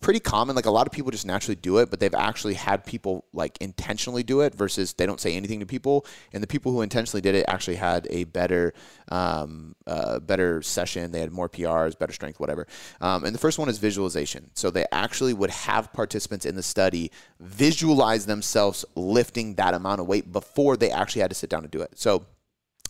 pretty 0.00 0.20
common. 0.20 0.54
Like 0.54 0.66
a 0.66 0.70
lot 0.70 0.86
of 0.86 0.92
people 0.92 1.10
just 1.10 1.26
naturally 1.26 1.56
do 1.56 1.78
it, 1.78 1.90
but 1.90 2.00
they've 2.00 2.14
actually 2.14 2.54
had 2.54 2.84
people 2.84 3.24
like 3.32 3.56
intentionally 3.60 4.22
do 4.22 4.40
it 4.40 4.54
versus 4.54 4.92
they 4.92 5.06
don't 5.06 5.20
say 5.20 5.34
anything 5.34 5.60
to 5.60 5.66
people. 5.66 6.06
And 6.32 6.42
the 6.42 6.46
people 6.46 6.72
who 6.72 6.82
intentionally 6.82 7.20
did 7.20 7.34
it 7.34 7.44
actually 7.48 7.76
had 7.76 8.06
a 8.10 8.24
better, 8.24 8.74
um, 9.10 9.74
uh, 9.86 10.20
better 10.20 10.62
session. 10.62 11.12
They 11.12 11.20
had 11.20 11.32
more 11.32 11.48
PRs, 11.48 11.98
better 11.98 12.12
strength, 12.12 12.38
whatever. 12.38 12.66
Um, 13.00 13.24
and 13.24 13.34
the 13.34 13.38
first 13.38 13.58
one 13.58 13.68
is 13.68 13.78
visualization. 13.78 14.50
So 14.54 14.70
they 14.70 14.84
actually 14.92 15.34
would 15.34 15.50
have 15.50 15.92
participants 15.92 16.44
in 16.44 16.56
the 16.56 16.62
study 16.62 17.10
visualize 17.40 18.26
themselves 18.26 18.84
lifting 18.94 19.54
that 19.54 19.74
amount 19.74 20.00
of 20.00 20.06
weight 20.06 20.30
before 20.30 20.76
they 20.76 20.90
actually 20.90 21.22
had 21.22 21.30
to 21.30 21.36
sit 21.36 21.50
down 21.50 21.62
and 21.62 21.70
do 21.70 21.80
it. 21.80 21.98
So 21.98 22.26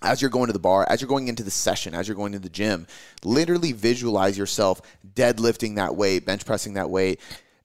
as 0.03 0.21
you're 0.21 0.31
going 0.31 0.49
to 0.49 0.53
the 0.53 0.59
bar, 0.59 0.87
as 0.89 1.01
you're 1.01 1.09
going 1.09 1.29
into 1.29 1.43
the 1.43 1.51
session, 1.51 1.95
as 1.95 2.07
you're 2.07 2.17
going 2.17 2.33
to 2.33 2.39
the 2.39 2.49
gym, 2.49 2.87
literally 3.25 3.73
visualize 3.73 4.37
yourself 4.37 4.83
deadlifting 5.15 5.77
that 5.77 5.97
weight, 5.97 6.27
bench 6.27 6.45
pressing 6.45 6.75
that 6.75 6.91
weight, 6.91 7.21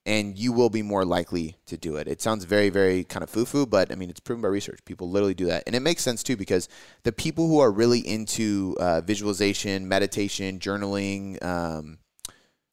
and 0.05 0.37
you 0.37 0.51
will 0.51 0.69
be 0.69 0.81
more 0.81 1.05
likely 1.05 1.57
to 1.67 1.77
do 1.77 1.97
it. 1.97 2.07
It 2.07 2.21
sounds 2.21 2.45
very, 2.45 2.69
very 2.69 3.03
kind 3.03 3.23
of 3.23 3.29
foo 3.29 3.45
foo, 3.45 3.65
but 3.65 3.91
I 3.91 3.95
mean, 3.95 4.09
it's 4.09 4.19
proven 4.19 4.41
by 4.41 4.47
research. 4.47 4.79
People 4.85 5.09
literally 5.09 5.35
do 5.35 5.45
that. 5.45 5.63
And 5.67 5.75
it 5.75 5.81
makes 5.81 6.01
sense 6.01 6.23
too 6.23 6.35
because 6.35 6.67
the 7.03 7.11
people 7.11 7.47
who 7.47 7.59
are 7.59 7.71
really 7.71 7.99
into 7.99 8.75
uh, 8.79 9.01
visualization, 9.01 9.87
meditation, 9.87 10.59
journaling, 10.59 11.43
um, 11.43 11.99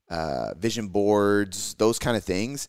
uh, 0.09 0.55
vision 0.55 0.89
boards, 0.89 1.75
those 1.75 1.99
kind 1.99 2.17
of 2.17 2.25
things, 2.25 2.69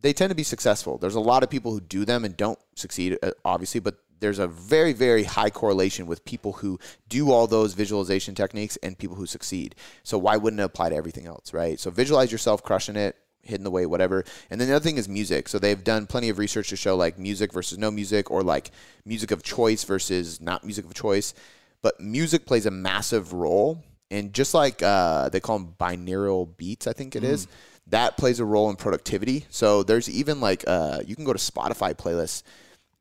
they 0.00 0.12
tend 0.12 0.30
to 0.30 0.34
be 0.34 0.42
successful. 0.42 0.98
There's 0.98 1.14
a 1.14 1.20
lot 1.20 1.42
of 1.42 1.50
people 1.50 1.72
who 1.72 1.80
do 1.80 2.04
them 2.04 2.24
and 2.24 2.36
don't 2.36 2.58
succeed, 2.74 3.18
uh, 3.22 3.32
obviously, 3.44 3.80
but 3.80 3.96
there's 4.20 4.38
a 4.38 4.48
very, 4.48 4.92
very 4.92 5.24
high 5.24 5.50
correlation 5.50 6.06
with 6.06 6.24
people 6.24 6.54
who 6.54 6.78
do 7.08 7.30
all 7.30 7.46
those 7.46 7.74
visualization 7.74 8.34
techniques 8.34 8.76
and 8.82 8.98
people 8.98 9.16
who 9.16 9.26
succeed. 9.26 9.74
So 10.02 10.18
why 10.18 10.36
wouldn't 10.36 10.60
it 10.60 10.64
apply 10.64 10.90
to 10.90 10.96
everything 10.96 11.26
else, 11.26 11.52
right? 11.52 11.78
So 11.78 11.90
visualize 11.90 12.32
yourself 12.32 12.62
crushing 12.62 12.96
it, 12.96 13.16
hitting 13.42 13.64
the 13.64 13.70
weight, 13.70 13.86
whatever. 13.86 14.24
And 14.50 14.60
then 14.60 14.68
the 14.68 14.76
other 14.76 14.82
thing 14.82 14.98
is 14.98 15.08
music. 15.08 15.48
So 15.48 15.58
they've 15.58 15.82
done 15.82 16.06
plenty 16.06 16.28
of 16.28 16.38
research 16.38 16.68
to 16.68 16.76
show 16.76 16.96
like 16.96 17.18
music 17.18 17.52
versus 17.52 17.78
no 17.78 17.90
music 17.90 18.30
or 18.30 18.42
like 18.42 18.70
music 19.04 19.30
of 19.30 19.42
choice 19.42 19.84
versus 19.84 20.40
not 20.40 20.64
music 20.64 20.84
of 20.84 20.94
choice. 20.94 21.34
But 21.80 22.00
music 22.00 22.44
plays 22.46 22.66
a 22.66 22.70
massive 22.70 23.32
role. 23.32 23.82
And 24.10 24.32
just 24.32 24.54
like 24.54 24.82
uh, 24.82 25.28
they 25.28 25.40
call 25.40 25.58
them 25.58 25.74
binaural 25.78 26.56
beats, 26.56 26.86
I 26.86 26.92
think 26.92 27.14
it 27.14 27.22
is, 27.22 27.46
that 27.88 28.16
plays 28.16 28.40
a 28.40 28.44
role 28.44 28.70
in 28.70 28.76
productivity. 28.76 29.44
So 29.50 29.82
there's 29.82 30.08
even 30.08 30.40
like 30.40 30.64
uh, 30.66 31.00
you 31.06 31.14
can 31.14 31.24
go 31.24 31.32
to 31.32 31.38
Spotify 31.38 31.94
playlists, 31.94 32.42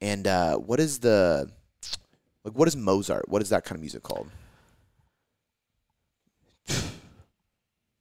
and 0.01 0.27
uh, 0.27 0.57
what 0.57 0.79
is 0.79 0.99
the 0.99 1.49
like 2.43 2.53
what 2.53 2.67
is 2.67 2.75
Mozart? 2.75 3.27
What 3.29 3.41
is 3.41 3.49
that 3.49 3.63
kind 3.65 3.75
of 3.77 3.81
music 3.81 4.03
called? 4.03 4.29
Do 6.67 6.73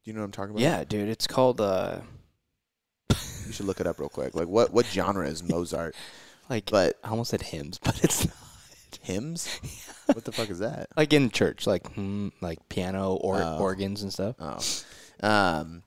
you 0.05 0.13
know 0.13 0.21
what 0.21 0.27
I'm 0.27 0.33
talking 0.33 0.51
about? 0.53 0.63
Yeah, 0.63 0.85
dude. 0.85 1.09
It's 1.09 1.27
called 1.27 1.61
uh, 1.61 1.99
you 3.11 3.53
should 3.53 3.67
look 3.67 3.81
it 3.81 3.87
up 3.87 3.99
real 3.99 4.09
quick. 4.09 4.35
Like 4.35 4.49
what 4.49 4.73
what 4.73 4.87
genre 4.87 5.27
is 5.29 5.43
Mozart? 5.43 5.95
like 6.51 6.71
But 6.71 6.97
I 7.03 7.09
almost 7.11 7.31
said 7.31 7.43
hymns, 7.43 7.79
but 7.83 8.03
it's 8.05 8.27
not. 8.27 8.35
hymns? 9.03 9.61
What 10.07 10.25
the 10.25 10.31
fuck 10.31 10.51
is 10.51 10.61
that? 10.61 10.87
like 10.97 11.13
in 11.13 11.31
church, 11.31 11.67
like 11.67 11.93
hmm, 11.95 12.29
like 12.41 12.69
piano 12.69 13.15
or 13.15 13.43
Oh. 13.43 13.59
organs 13.59 14.03
and 14.03 14.13
stuff. 14.13 14.37
Oh, 14.39 15.27
um, 15.29 15.83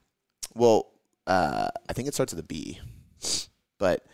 well, 0.54 0.90
uh, 1.26 1.68
I 1.88 1.92
think 1.94 2.06
it 2.06 2.12
starts 2.12 2.34
with 2.34 2.44
a 2.44 2.46
B, 2.46 2.78
but 3.78 4.04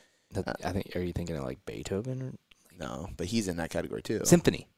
That, 0.45 0.57
I 0.65 0.73
think. 0.73 0.95
Are 0.97 1.01
you 1.01 1.13
thinking 1.13 1.37
of 1.37 1.45
like 1.45 1.65
Beethoven 1.67 2.23
or 2.23 2.33
no, 2.79 3.09
but 3.17 3.27
he's 3.27 3.49
in 3.49 3.57
that 3.57 3.71
category 3.71 4.03
too. 4.03 4.21
symphony, 4.25 4.69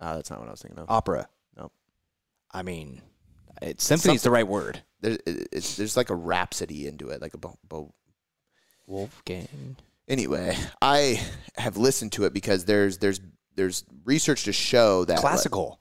Ah, 0.00 0.14
that's 0.14 0.30
not 0.30 0.38
what 0.40 0.48
I 0.48 0.50
was 0.50 0.60
thinking 0.62 0.78
of. 0.78 0.90
opera? 0.90 1.26
Nope. 1.56 1.72
I 2.52 2.62
mean, 2.62 3.00
it, 3.62 3.80
symphony 3.80 4.14
is 4.14 4.22
the 4.22 4.30
right 4.30 4.46
word. 4.46 4.82
There's 5.00 5.18
it's, 5.26 5.76
there's 5.76 5.96
like 5.96 6.10
a 6.10 6.14
rhapsody 6.14 6.86
into 6.86 7.08
it, 7.10 7.20
like 7.22 7.34
a 7.34 7.38
bo- 7.38 7.58
bo- 7.68 7.94
Wolfgang. 8.86 9.76
anyway, 10.08 10.56
I 10.82 11.20
have 11.56 11.76
listened 11.76 12.12
to 12.12 12.24
it 12.24 12.32
because 12.34 12.64
there's 12.66 12.98
there's 12.98 13.20
there's 13.56 13.84
research 14.04 14.44
to 14.44 14.52
show 14.52 15.04
that 15.06 15.18
Classical. 15.18 15.80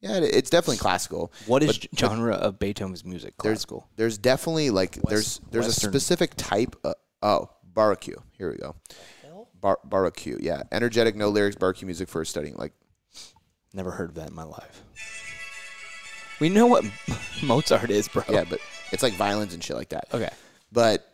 yeah, 0.00 0.18
it's 0.22 0.50
definitely 0.50 0.76
classical. 0.76 1.32
What 1.46 1.62
is 1.62 1.78
but- 1.78 1.98
genre 1.98 2.34
of 2.34 2.58
Beethoven's 2.58 3.04
music? 3.04 3.34
There's 3.42 3.64
Classical. 3.64 3.88
there's 3.96 4.18
definitely 4.18 4.70
like 4.70 4.96
there's 5.08 5.40
there's 5.50 5.66
Western. 5.66 5.88
a 5.88 5.92
specific 5.92 6.32
type. 6.36 6.76
Of, 6.84 6.94
oh, 7.22 7.50
barbecue. 7.74 8.16
Here 8.38 8.50
we 8.50 8.56
go. 8.56 8.76
Bar- 9.60 9.80
Baroque, 9.84 10.26
yeah. 10.40 10.62
Energetic, 10.72 11.16
no 11.16 11.28
lyrics, 11.28 11.56
barbecue 11.56 11.86
music 11.86 12.08
for 12.08 12.24
studying. 12.24 12.54
Like, 12.56 12.72
Never 13.72 13.90
heard 13.90 14.10
of 14.10 14.14
that 14.16 14.28
in 14.28 14.34
my 14.34 14.44
life. 14.44 14.84
We 16.40 16.48
know 16.48 16.66
what 16.66 16.84
Mozart 17.42 17.90
is, 17.90 18.08
bro. 18.08 18.22
yeah, 18.28 18.44
but 18.48 18.60
it's 18.92 19.02
like 19.02 19.14
violins 19.14 19.54
and 19.54 19.62
shit 19.62 19.76
like 19.76 19.88
that. 19.90 20.06
Okay. 20.12 20.30
But 20.72 21.06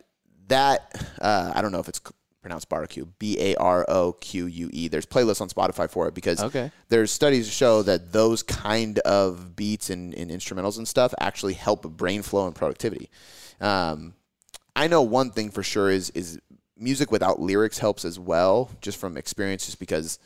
that, 0.47 0.93
uh, 1.21 1.51
I 1.55 1.61
don't 1.61 1.71
know 1.71 1.79
if 1.79 1.87
it's 1.89 2.01
pronounced 2.41 2.69
barbecue, 2.69 3.05
B 3.19 3.37
A 3.39 3.55
R 3.55 3.85
O 3.87 4.13
Q 4.13 4.47
U 4.47 4.69
E. 4.73 4.87
There's 4.89 5.05
playlists 5.05 5.41
on 5.41 5.49
Spotify 5.49 5.89
for 5.89 6.07
it 6.07 6.13
because 6.13 6.41
Okay. 6.43 6.71
there's 6.89 7.11
studies 7.11 7.47
to 7.47 7.51
show 7.53 7.81
that 7.83 8.11
those 8.11 8.43
kind 8.43 8.99
of 8.99 9.55
beats 9.55 9.89
and, 9.89 10.13
and 10.15 10.29
instrumentals 10.31 10.77
and 10.77 10.87
stuff 10.87 11.13
actually 11.19 11.53
help 11.53 11.83
brain 11.97 12.21
flow 12.23 12.47
and 12.47 12.55
productivity. 12.55 13.09
Um, 13.59 14.13
I 14.75 14.87
know 14.87 15.01
one 15.03 15.31
thing 15.31 15.51
for 15.51 15.63
sure 15.63 15.89
is 15.89 16.09
is 16.11 16.39
music 16.81 17.11
without 17.11 17.39
lyrics 17.39 17.77
helps 17.77 18.03
as 18.05 18.19
well, 18.19 18.69
just 18.81 18.97
from 18.97 19.17
experience, 19.17 19.65
just 19.65 19.79
because 19.79 20.19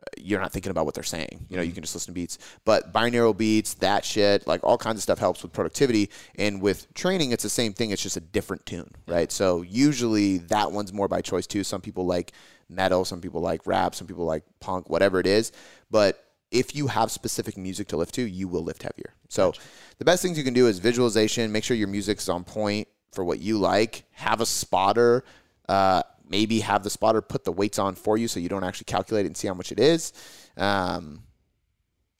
uh, 0.00 0.04
you're 0.16 0.40
not 0.40 0.52
thinking 0.52 0.70
about 0.70 0.86
what 0.86 0.94
they're 0.94 1.04
saying. 1.04 1.46
You 1.48 1.56
know, 1.56 1.62
you 1.62 1.72
can 1.72 1.82
just 1.82 1.94
listen 1.94 2.12
to 2.12 2.14
beats. 2.14 2.38
But 2.64 2.92
binaural 2.92 3.36
beats, 3.36 3.74
that 3.74 4.04
shit, 4.04 4.46
like 4.46 4.62
all 4.62 4.78
kinds 4.78 4.96
of 4.96 5.02
stuff 5.02 5.18
helps 5.18 5.42
with 5.42 5.52
productivity. 5.52 6.10
And 6.36 6.62
with 6.62 6.92
training, 6.94 7.32
it's 7.32 7.42
the 7.42 7.50
same 7.50 7.72
thing. 7.72 7.90
It's 7.90 8.02
just 8.02 8.16
a 8.16 8.20
different 8.20 8.64
tune, 8.66 8.90
right? 9.06 9.30
So 9.32 9.62
usually 9.62 10.38
that 10.38 10.72
one's 10.72 10.92
more 10.92 11.08
by 11.08 11.22
choice 11.22 11.46
too. 11.46 11.64
Some 11.64 11.80
people 11.80 12.06
like 12.06 12.32
metal, 12.68 13.04
some 13.04 13.20
people 13.20 13.40
like 13.40 13.66
rap, 13.66 13.94
some 13.94 14.06
people 14.06 14.24
like 14.24 14.44
punk, 14.60 14.88
whatever 14.88 15.20
it 15.20 15.26
is. 15.26 15.52
But 15.90 16.22
if 16.50 16.74
you 16.74 16.86
have 16.86 17.10
specific 17.10 17.56
music 17.56 17.88
to 17.88 17.96
lift 17.96 18.14
to, 18.14 18.22
you 18.22 18.48
will 18.48 18.62
lift 18.62 18.82
heavier. 18.82 19.14
So 19.28 19.52
the 19.98 20.04
best 20.04 20.22
things 20.22 20.38
you 20.38 20.44
can 20.44 20.54
do 20.54 20.66
is 20.66 20.78
visualization. 20.78 21.50
Make 21.52 21.64
sure 21.64 21.76
your 21.76 21.88
music's 21.88 22.28
on 22.28 22.44
point 22.44 22.88
for 23.12 23.24
what 23.24 23.40
you 23.40 23.58
like. 23.58 24.04
Have 24.12 24.40
a 24.40 24.46
spotter. 24.46 25.24
Uh, 25.68 26.02
maybe 26.28 26.60
have 26.60 26.82
the 26.82 26.90
spotter 26.90 27.22
put 27.22 27.44
the 27.44 27.52
weights 27.52 27.78
on 27.78 27.94
for 27.94 28.16
you 28.16 28.28
so 28.28 28.40
you 28.40 28.48
don't 28.48 28.64
actually 28.64 28.84
calculate 28.84 29.24
it 29.24 29.28
and 29.28 29.36
see 29.36 29.48
how 29.48 29.54
much 29.54 29.70
it 29.70 29.78
is. 29.78 30.12
Um, 30.56 31.22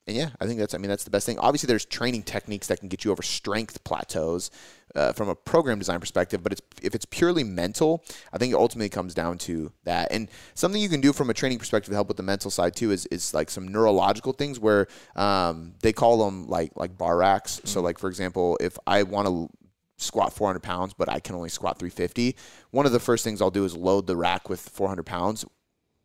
and 0.06 0.16
yeah, 0.16 0.30
I 0.40 0.46
think 0.46 0.60
that's 0.60 0.72
I 0.72 0.78
mean 0.78 0.88
that's 0.88 1.02
the 1.02 1.10
best 1.10 1.26
thing. 1.26 1.38
Obviously, 1.40 1.66
there's 1.66 1.84
training 1.84 2.22
techniques 2.22 2.68
that 2.68 2.78
can 2.78 2.88
get 2.88 3.04
you 3.04 3.10
over 3.10 3.22
strength 3.22 3.82
plateaus 3.82 4.52
uh, 4.94 5.12
from 5.12 5.28
a 5.28 5.34
program 5.34 5.80
design 5.80 5.98
perspective. 5.98 6.44
But 6.44 6.52
it's 6.52 6.62
if 6.80 6.94
it's 6.94 7.04
purely 7.04 7.42
mental, 7.42 8.04
I 8.32 8.38
think 8.38 8.52
it 8.52 8.56
ultimately 8.56 8.88
comes 8.88 9.14
down 9.14 9.38
to 9.38 9.72
that. 9.82 10.12
And 10.12 10.28
something 10.54 10.80
you 10.80 10.88
can 10.88 11.00
do 11.00 11.12
from 11.12 11.28
a 11.28 11.34
training 11.34 11.58
perspective 11.58 11.90
to 11.90 11.96
help 11.96 12.06
with 12.06 12.16
the 12.18 12.22
mental 12.22 12.52
side 12.52 12.76
too 12.76 12.92
is 12.92 13.06
is 13.06 13.34
like 13.34 13.50
some 13.50 13.66
neurological 13.66 14.32
things 14.32 14.60
where 14.60 14.86
um, 15.16 15.74
they 15.82 15.92
call 15.92 16.24
them 16.24 16.46
like 16.46 16.70
like 16.76 16.96
bar 16.96 17.16
racks. 17.16 17.60
So 17.64 17.80
like 17.80 17.98
for 17.98 18.08
example, 18.08 18.56
if 18.60 18.78
I 18.86 19.02
want 19.02 19.26
to 19.26 19.50
squat 19.96 20.32
400 20.32 20.60
pounds, 20.60 20.94
but 20.94 21.08
I 21.08 21.20
can 21.20 21.34
only 21.34 21.48
squat 21.48 21.78
350. 21.78 22.36
One 22.70 22.86
of 22.86 22.92
the 22.92 23.00
first 23.00 23.24
things 23.24 23.40
I'll 23.40 23.50
do 23.50 23.64
is 23.64 23.76
load 23.76 24.06
the 24.06 24.16
rack 24.16 24.48
with 24.48 24.60
400 24.60 25.04
pounds, 25.04 25.44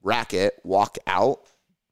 rack 0.02 0.34
it, 0.34 0.60
walk 0.64 0.98
out, 1.08 1.46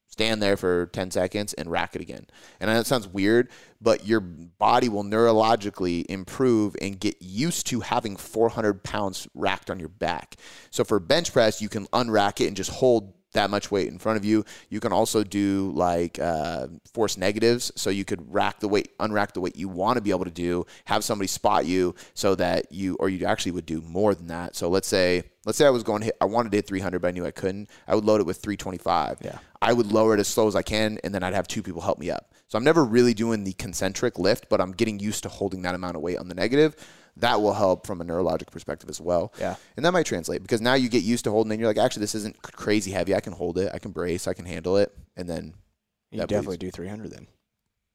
stand 0.07 0.41
there 0.41 0.57
for 0.57 0.87
10 0.87 1.11
seconds, 1.11 1.53
and 1.53 1.69
rack 1.69 1.95
it 1.95 2.01
again. 2.01 2.25
And 2.59 2.69
I 2.69 2.73
know 2.73 2.79
it 2.79 2.87
sounds 2.87 3.07
weird, 3.07 3.49
but 3.79 4.07
your 4.07 4.19
body 4.19 4.89
will 4.89 5.03
neurologically 5.03 6.05
improve 6.09 6.75
and 6.81 6.99
get 6.99 7.21
used 7.21 7.67
to 7.67 7.81
having 7.81 8.15
400 8.15 8.83
pounds 8.83 9.27
racked 9.33 9.69
on 9.69 9.79
your 9.79 9.89
back. 9.89 10.35
So 10.71 10.83
for 10.83 10.99
bench 10.99 11.31
press, 11.31 11.61
you 11.61 11.69
can 11.69 11.85
unrack 11.87 12.41
it 12.41 12.47
and 12.47 12.57
just 12.57 12.71
hold 12.71 13.13
that 13.33 13.49
much 13.49 13.71
weight 13.71 13.87
in 13.87 13.99
front 13.99 14.17
of 14.17 14.25
you. 14.25 14.43
You 14.69 14.79
can 14.79 14.91
also 14.91 15.23
do 15.23 15.71
like 15.75 16.19
uh, 16.19 16.67
force 16.93 17.17
negatives, 17.17 17.71
so 17.75 17.89
you 17.89 18.05
could 18.05 18.33
rack 18.33 18.59
the 18.59 18.67
weight, 18.67 18.97
unrack 18.97 19.33
the 19.33 19.41
weight 19.41 19.55
you 19.55 19.69
want 19.69 19.97
to 19.97 20.01
be 20.01 20.11
able 20.11 20.25
to 20.25 20.31
do. 20.31 20.65
Have 20.85 21.03
somebody 21.03 21.27
spot 21.27 21.65
you 21.65 21.95
so 22.13 22.35
that 22.35 22.71
you, 22.71 22.95
or 22.99 23.09
you 23.09 23.25
actually 23.25 23.51
would 23.51 23.65
do 23.65 23.81
more 23.81 24.15
than 24.15 24.27
that. 24.27 24.55
So 24.55 24.69
let's 24.69 24.87
say, 24.87 25.23
let's 25.45 25.57
say 25.57 25.65
I 25.65 25.69
was 25.69 25.83
going 25.83 26.01
to 26.01 26.05
hit, 26.05 26.17
I 26.21 26.25
wanted 26.25 26.51
to 26.51 26.57
hit 26.57 26.67
300, 26.67 27.01
but 27.01 27.07
I 27.09 27.11
knew 27.11 27.25
I 27.25 27.31
couldn't. 27.31 27.69
I 27.87 27.95
would 27.95 28.05
load 28.05 28.21
it 28.21 28.25
with 28.25 28.37
325. 28.37 29.19
Yeah. 29.21 29.39
I 29.61 29.73
would 29.73 29.91
lower 29.91 30.13
it 30.13 30.19
as 30.19 30.27
slow 30.27 30.47
as 30.47 30.55
I 30.55 30.61
can, 30.61 30.99
and 31.03 31.13
then 31.13 31.23
I'd 31.23 31.33
have 31.33 31.47
two 31.47 31.61
people 31.61 31.81
help 31.81 31.99
me 31.99 32.09
up. 32.09 32.33
So 32.47 32.57
I'm 32.57 32.63
never 32.63 32.83
really 32.83 33.13
doing 33.13 33.43
the 33.43 33.53
concentric 33.53 34.17
lift, 34.17 34.49
but 34.49 34.59
I'm 34.59 34.71
getting 34.71 34.99
used 34.99 35.23
to 35.23 35.29
holding 35.29 35.61
that 35.63 35.75
amount 35.75 35.95
of 35.95 36.01
weight 36.01 36.17
on 36.17 36.29
the 36.29 36.35
negative. 36.35 36.75
That 37.19 37.41
will 37.41 37.53
help 37.53 37.85
from 37.85 38.01
a 38.01 38.05
neurologic 38.05 38.51
perspective 38.51 38.89
as 38.89 38.99
well. 39.01 39.33
Yeah. 39.39 39.55
And 39.75 39.85
that 39.85 39.91
might 39.91 40.05
translate 40.05 40.41
because 40.41 40.61
now 40.61 40.73
you 40.73 40.89
get 40.89 41.03
used 41.03 41.25
to 41.25 41.31
holding 41.31 41.51
it 41.51 41.55
and 41.55 41.61
you're 41.61 41.69
like, 41.69 41.77
actually, 41.77 42.01
this 42.01 42.15
isn't 42.15 42.41
crazy 42.41 42.91
heavy. 42.91 43.13
I 43.13 43.19
can 43.19 43.33
hold 43.33 43.57
it. 43.57 43.71
I 43.73 43.79
can 43.79 43.91
brace. 43.91 44.27
I 44.27 44.33
can 44.33 44.45
handle 44.45 44.77
it. 44.77 44.95
And 45.17 45.29
then, 45.29 45.53
You 46.11 46.25
definitely 46.25 46.57
do 46.57 46.71
300 46.71 47.11
then. 47.11 47.27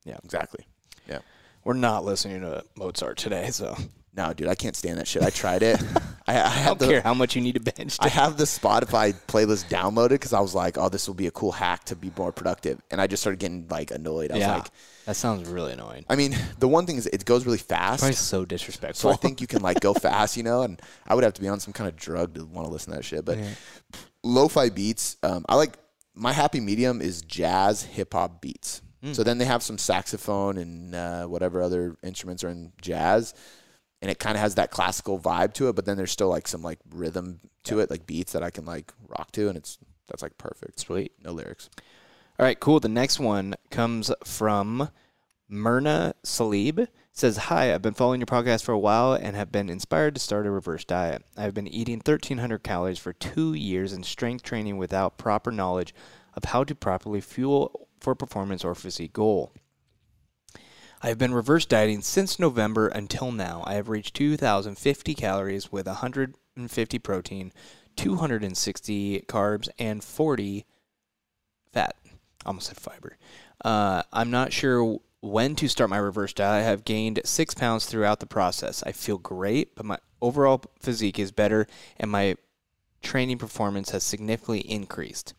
Yeah. 0.04 0.18
Exactly. 0.24 0.66
Yeah. 1.08 1.20
We're 1.64 1.74
not 1.74 2.04
listening 2.04 2.42
to 2.42 2.64
Mozart 2.76 3.16
today, 3.16 3.50
so 3.50 3.76
No, 4.16 4.32
dude, 4.32 4.48
I 4.48 4.54
can't 4.54 4.76
stand 4.76 4.98
that 4.98 5.08
shit. 5.08 5.22
I 5.22 5.30
tried 5.30 5.62
it. 5.62 5.82
I, 6.26 6.38
I 6.38 6.46
I 6.46 6.64
don't 6.66 6.78
the, 6.78 6.86
care 6.86 7.00
how 7.00 7.14
much 7.14 7.34
you 7.34 7.42
need 7.42 7.54
to 7.54 7.60
bench. 7.60 7.96
I 8.00 8.08
have 8.08 8.36
the 8.36 8.44
Spotify 8.44 9.12
playlist 9.26 9.68
downloaded 9.68 10.10
because 10.10 10.32
I 10.32 10.40
was 10.40 10.54
like, 10.54 10.78
oh, 10.78 10.88
this 10.88 11.06
will 11.08 11.14
be 11.14 11.26
a 11.26 11.30
cool 11.32 11.52
hack 11.52 11.84
to 11.86 11.96
be 11.96 12.12
more 12.16 12.32
productive. 12.32 12.80
And 12.90 13.00
I 13.00 13.06
just 13.06 13.22
started 13.22 13.40
getting 13.40 13.66
like 13.68 13.90
annoyed. 13.90 14.30
I 14.30 14.34
was 14.34 14.40
yeah, 14.40 14.54
like, 14.56 14.70
that 15.06 15.16
sounds 15.16 15.48
really 15.48 15.72
annoying. 15.72 16.04
I 16.08 16.14
mean, 16.16 16.36
the 16.60 16.68
one 16.68 16.86
thing 16.86 16.96
is 16.96 17.06
it 17.06 17.24
goes 17.24 17.44
really 17.44 17.58
fast. 17.58 18.00
Probably 18.00 18.14
so 18.14 18.38
So 18.40 18.44
disrespectful. 18.44 19.10
I 19.10 19.16
think 19.16 19.40
you 19.40 19.46
can 19.46 19.62
like 19.62 19.80
go 19.80 19.92
fast, 19.92 20.36
you 20.36 20.44
know, 20.44 20.62
and 20.62 20.80
I 21.06 21.14
would 21.14 21.24
have 21.24 21.34
to 21.34 21.42
be 21.42 21.48
on 21.48 21.58
some 21.60 21.72
kind 21.72 21.88
of 21.88 21.96
drug 21.96 22.34
to 22.34 22.44
want 22.44 22.66
to 22.68 22.72
listen 22.72 22.92
to 22.92 22.98
that 22.98 23.04
shit. 23.04 23.24
But 23.24 23.38
lo-fi 24.22 24.70
beats, 24.70 25.16
um, 25.22 25.44
I 25.48 25.56
like 25.56 25.76
my 26.14 26.32
happy 26.32 26.60
medium 26.60 27.02
is 27.02 27.22
jazz 27.22 27.82
hip 27.82 28.14
hop 28.14 28.40
beats. 28.40 28.80
So 29.12 29.22
then 29.22 29.36
they 29.36 29.44
have 29.44 29.62
some 29.62 29.76
saxophone 29.76 30.56
and 30.56 30.94
uh, 30.94 31.26
whatever 31.26 31.60
other 31.60 31.98
instruments 32.02 32.42
are 32.42 32.48
in 32.48 32.72
jazz, 32.80 33.34
and 34.04 34.10
it 34.10 34.18
kind 34.18 34.36
of 34.36 34.42
has 34.42 34.56
that 34.56 34.70
classical 34.70 35.18
vibe 35.18 35.54
to 35.54 35.70
it. 35.70 35.74
But 35.74 35.86
then 35.86 35.96
there's 35.96 36.10
still 36.10 36.28
like 36.28 36.46
some 36.46 36.62
like 36.62 36.78
rhythm 36.90 37.40
to 37.62 37.80
it, 37.80 37.90
like 37.90 38.06
beats 38.06 38.34
that 38.34 38.42
I 38.42 38.50
can 38.50 38.66
like 38.66 38.92
rock 39.08 39.32
to, 39.32 39.48
and 39.48 39.56
it's 39.56 39.78
that's 40.08 40.22
like 40.22 40.36
perfect. 40.36 40.78
Sweet. 40.78 41.12
No 41.24 41.32
lyrics. 41.32 41.70
All 42.38 42.44
right, 42.44 42.60
cool. 42.60 42.80
The 42.80 42.88
next 42.90 43.18
one 43.18 43.54
comes 43.70 44.12
from 44.22 44.90
Myrna 45.48 46.14
Salib. 46.22 46.86
Says, 47.12 47.38
Hi, 47.38 47.72
I've 47.72 47.80
been 47.80 47.94
following 47.94 48.20
your 48.20 48.26
podcast 48.26 48.62
for 48.62 48.72
a 48.72 48.78
while 48.78 49.14
and 49.14 49.34
have 49.36 49.50
been 49.50 49.70
inspired 49.70 50.16
to 50.16 50.20
start 50.20 50.46
a 50.46 50.50
reverse 50.50 50.84
diet. 50.84 51.24
I've 51.34 51.54
been 51.54 51.68
eating 51.68 52.02
1,300 52.04 52.62
calories 52.62 52.98
for 52.98 53.14
two 53.14 53.54
years 53.54 53.94
and 53.94 54.04
strength 54.04 54.42
training 54.42 54.76
without 54.76 55.16
proper 55.16 55.50
knowledge 55.50 55.94
of 56.34 56.44
how 56.44 56.62
to 56.64 56.74
properly 56.74 57.22
fuel 57.22 57.88
for 58.00 58.14
performance 58.14 58.64
or 58.64 58.74
physique 58.74 59.14
goal. 59.14 59.52
I 61.04 61.08
have 61.08 61.18
been 61.18 61.34
reverse 61.34 61.66
dieting 61.66 62.00
since 62.00 62.38
November 62.38 62.88
until 62.88 63.30
now. 63.30 63.62
I 63.66 63.74
have 63.74 63.90
reached 63.90 64.14
2,050 64.14 65.14
calories 65.14 65.70
with 65.70 65.86
150 65.86 66.98
protein, 67.00 67.52
260 67.94 69.20
carbs, 69.28 69.68
and 69.78 70.02
40 70.02 70.64
fat. 71.74 71.96
Almost 72.46 72.68
said 72.68 72.78
fiber. 72.78 73.18
Uh, 73.62 74.02
I'm 74.14 74.30
not 74.30 74.54
sure 74.54 74.98
when 75.20 75.54
to 75.56 75.68
start 75.68 75.90
my 75.90 75.98
reverse 75.98 76.32
diet. 76.32 76.62
I 76.62 76.66
have 76.66 76.86
gained 76.86 77.20
six 77.26 77.52
pounds 77.52 77.84
throughout 77.84 78.20
the 78.20 78.26
process. 78.26 78.82
I 78.86 78.92
feel 78.92 79.18
great, 79.18 79.76
but 79.76 79.84
my 79.84 79.98
overall 80.22 80.62
physique 80.80 81.18
is 81.18 81.32
better 81.32 81.66
and 81.98 82.10
my 82.10 82.36
training 83.02 83.36
performance 83.36 83.90
has 83.90 84.04
significantly 84.04 84.60
increased. 84.60 85.34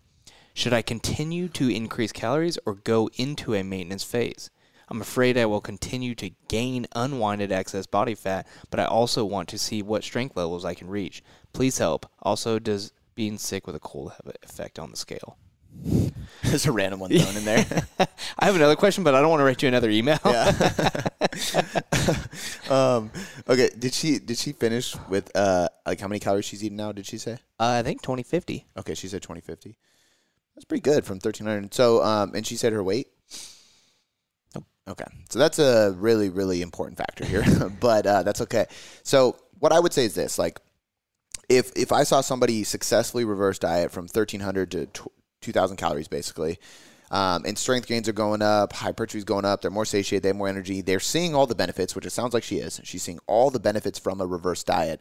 Should 0.53 0.73
I 0.73 0.83
continue 0.83 1.47
to 1.49 1.73
increase 1.73 2.11
calories 2.11 2.59
or 2.67 2.75
go 2.75 3.09
into 3.17 3.55
a 3.55 3.63
maintenance 3.63 4.03
phase? 4.03 4.51
I'm 4.89 5.01
afraid 5.01 5.37
I 5.37 5.45
will 5.45 5.61
continue 5.61 6.15
to 6.15 6.31
gain 6.47 6.87
unwanted 6.95 7.51
excess 7.51 7.85
body 7.85 8.15
fat, 8.15 8.47
but 8.69 8.79
I 8.79 8.85
also 8.85 9.25
want 9.25 9.49
to 9.49 9.57
see 9.57 9.81
what 9.81 10.03
strength 10.03 10.37
levels 10.37 10.65
I 10.65 10.73
can 10.73 10.89
reach. 10.89 11.23
Please 11.53 11.77
help. 11.77 12.05
Also, 12.21 12.59
does 12.59 12.91
being 13.15 13.37
sick 13.37 13.65
with 13.65 13.75
a 13.75 13.79
cold 13.79 14.11
have 14.11 14.27
an 14.27 14.33
effect 14.43 14.77
on 14.77 14.91
the 14.91 14.97
scale? 14.97 15.37
There's 16.43 16.65
a 16.65 16.71
random 16.71 16.99
one 16.99 17.11
thrown 17.11 17.35
in 17.35 17.45
there. 17.45 17.87
I 18.39 18.45
have 18.45 18.55
another 18.55 18.75
question, 18.75 19.03
but 19.03 19.13
I 19.13 19.21
don't 19.21 19.29
want 19.29 19.41
to 19.41 19.45
write 19.45 19.61
you 19.61 19.67
another 19.67 19.89
email. 19.89 20.19
um, 22.69 23.11
okay, 23.47 23.69
did 23.77 23.93
she 23.93 24.19
did 24.19 24.37
she 24.37 24.53
finish 24.53 24.95
with 25.09 25.35
uh 25.35 25.67
like 25.85 25.99
how 25.99 26.07
many 26.07 26.19
calories 26.19 26.45
she's 26.45 26.63
eating 26.63 26.77
now? 26.77 26.91
Did 26.91 27.05
she 27.05 27.17
say? 27.17 27.33
Uh, 27.59 27.79
I 27.79 27.83
think 27.83 28.01
2050. 28.01 28.65
Okay, 28.77 28.93
she 28.93 29.07
said 29.07 29.21
2050. 29.21 29.77
That's 30.55 30.65
pretty 30.65 30.81
good 30.81 31.03
from 31.03 31.15
1300. 31.15 31.73
So, 31.73 32.01
um, 32.01 32.33
and 32.33 32.47
she 32.47 32.55
said 32.55 32.71
her 32.71 32.83
weight. 32.83 33.07
Okay, 34.87 35.05
so 35.29 35.39
that's 35.39 35.57
a 35.57 35.95
really 35.97 36.29
really 36.29 36.61
important 36.61 36.97
factor 36.97 37.25
here, 37.25 37.43
but 37.79 38.05
uh, 38.05 38.23
that's 38.23 38.41
okay. 38.41 38.65
So, 39.03 39.35
what 39.59 39.71
I 39.71 39.79
would 39.79 39.93
say 39.93 40.05
is 40.05 40.13
this: 40.13 40.37
like, 40.37 40.59
if 41.49 41.71
if 41.75 41.91
I 41.91 42.03
saw 42.03 42.21
somebody 42.21 42.63
successfully 42.63 43.25
reverse 43.25 43.57
diet 43.57 43.91
from 43.91 44.03
1300 44.03 44.71
to 44.71 44.85
tw 44.87 45.07
2000 45.41 45.77
calories, 45.77 46.07
basically. 46.07 46.59
Um, 47.11 47.45
and 47.45 47.55
strength 47.55 47.87
gains 47.87 48.09
are 48.09 48.13
going 48.13 48.41
up, 48.41 48.73
hypertrophy 48.73 49.19
is 49.19 49.23
going 49.23 49.45
up. 49.45 49.61
They're 49.61 49.69
more 49.69 49.85
satiated, 49.85 50.23
they 50.23 50.29
have 50.29 50.35
more 50.35 50.47
energy. 50.47 50.81
They're 50.81 50.99
seeing 50.99 51.35
all 51.35 51.45
the 51.45 51.53
benefits, 51.53 51.93
which 51.93 52.05
it 52.05 52.09
sounds 52.09 52.33
like 52.33 52.43
she 52.43 52.57
is. 52.57 52.81
She's 52.83 53.03
seeing 53.03 53.19
all 53.27 53.51
the 53.51 53.59
benefits 53.59 53.99
from 53.99 54.21
a 54.21 54.25
reverse 54.25 54.63
diet 54.63 54.99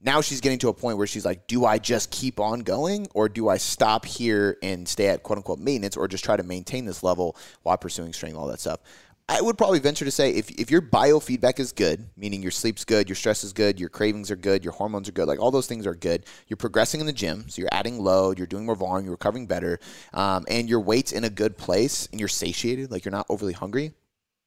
now 0.00 0.20
she's 0.20 0.40
getting 0.40 0.58
to 0.58 0.68
a 0.68 0.74
point 0.74 0.98
where 0.98 1.06
she's 1.06 1.24
like, 1.24 1.46
do 1.46 1.64
I 1.64 1.78
just 1.78 2.10
keep 2.10 2.38
on 2.38 2.60
going 2.60 3.08
or 3.14 3.28
do 3.28 3.48
I 3.48 3.56
stop 3.56 4.04
here 4.04 4.58
and 4.62 4.86
stay 4.86 5.08
at 5.08 5.22
quote 5.22 5.38
unquote 5.38 5.58
maintenance 5.58 5.96
or 5.96 6.06
just 6.06 6.24
try 6.24 6.36
to 6.36 6.42
maintain 6.42 6.84
this 6.84 7.02
level 7.02 7.36
while 7.62 7.76
pursuing 7.76 8.12
strength, 8.12 8.34
and 8.34 8.40
all 8.40 8.48
that 8.48 8.60
stuff? 8.60 8.80
I 9.28 9.40
would 9.40 9.58
probably 9.58 9.80
venture 9.80 10.04
to 10.04 10.10
say 10.12 10.30
if, 10.30 10.50
if 10.50 10.70
your 10.70 10.80
biofeedback 10.80 11.58
is 11.58 11.72
good, 11.72 12.08
meaning 12.16 12.42
your 12.42 12.52
sleep's 12.52 12.84
good, 12.84 13.08
your 13.08 13.16
stress 13.16 13.42
is 13.42 13.52
good, 13.52 13.80
your 13.80 13.88
cravings 13.88 14.30
are 14.30 14.36
good, 14.36 14.62
your 14.62 14.72
hormones 14.72 15.08
are 15.08 15.12
good, 15.12 15.26
like 15.26 15.40
all 15.40 15.50
those 15.50 15.66
things 15.66 15.84
are 15.84 15.96
good, 15.96 16.24
you're 16.46 16.56
progressing 16.56 17.00
in 17.00 17.06
the 17.06 17.12
gym, 17.12 17.48
so 17.48 17.60
you're 17.60 17.68
adding 17.72 17.98
load, 17.98 18.38
you're 18.38 18.46
doing 18.46 18.64
more 18.64 18.76
volume, 18.76 19.04
you're 19.04 19.14
recovering 19.14 19.46
better, 19.46 19.80
um, 20.14 20.44
and 20.48 20.68
your 20.68 20.78
weight's 20.78 21.10
in 21.10 21.24
a 21.24 21.30
good 21.30 21.58
place 21.58 22.08
and 22.12 22.20
you're 22.20 22.28
satiated, 22.28 22.92
like 22.92 23.04
you're 23.04 23.10
not 23.10 23.26
overly 23.28 23.52
hungry, 23.52 23.92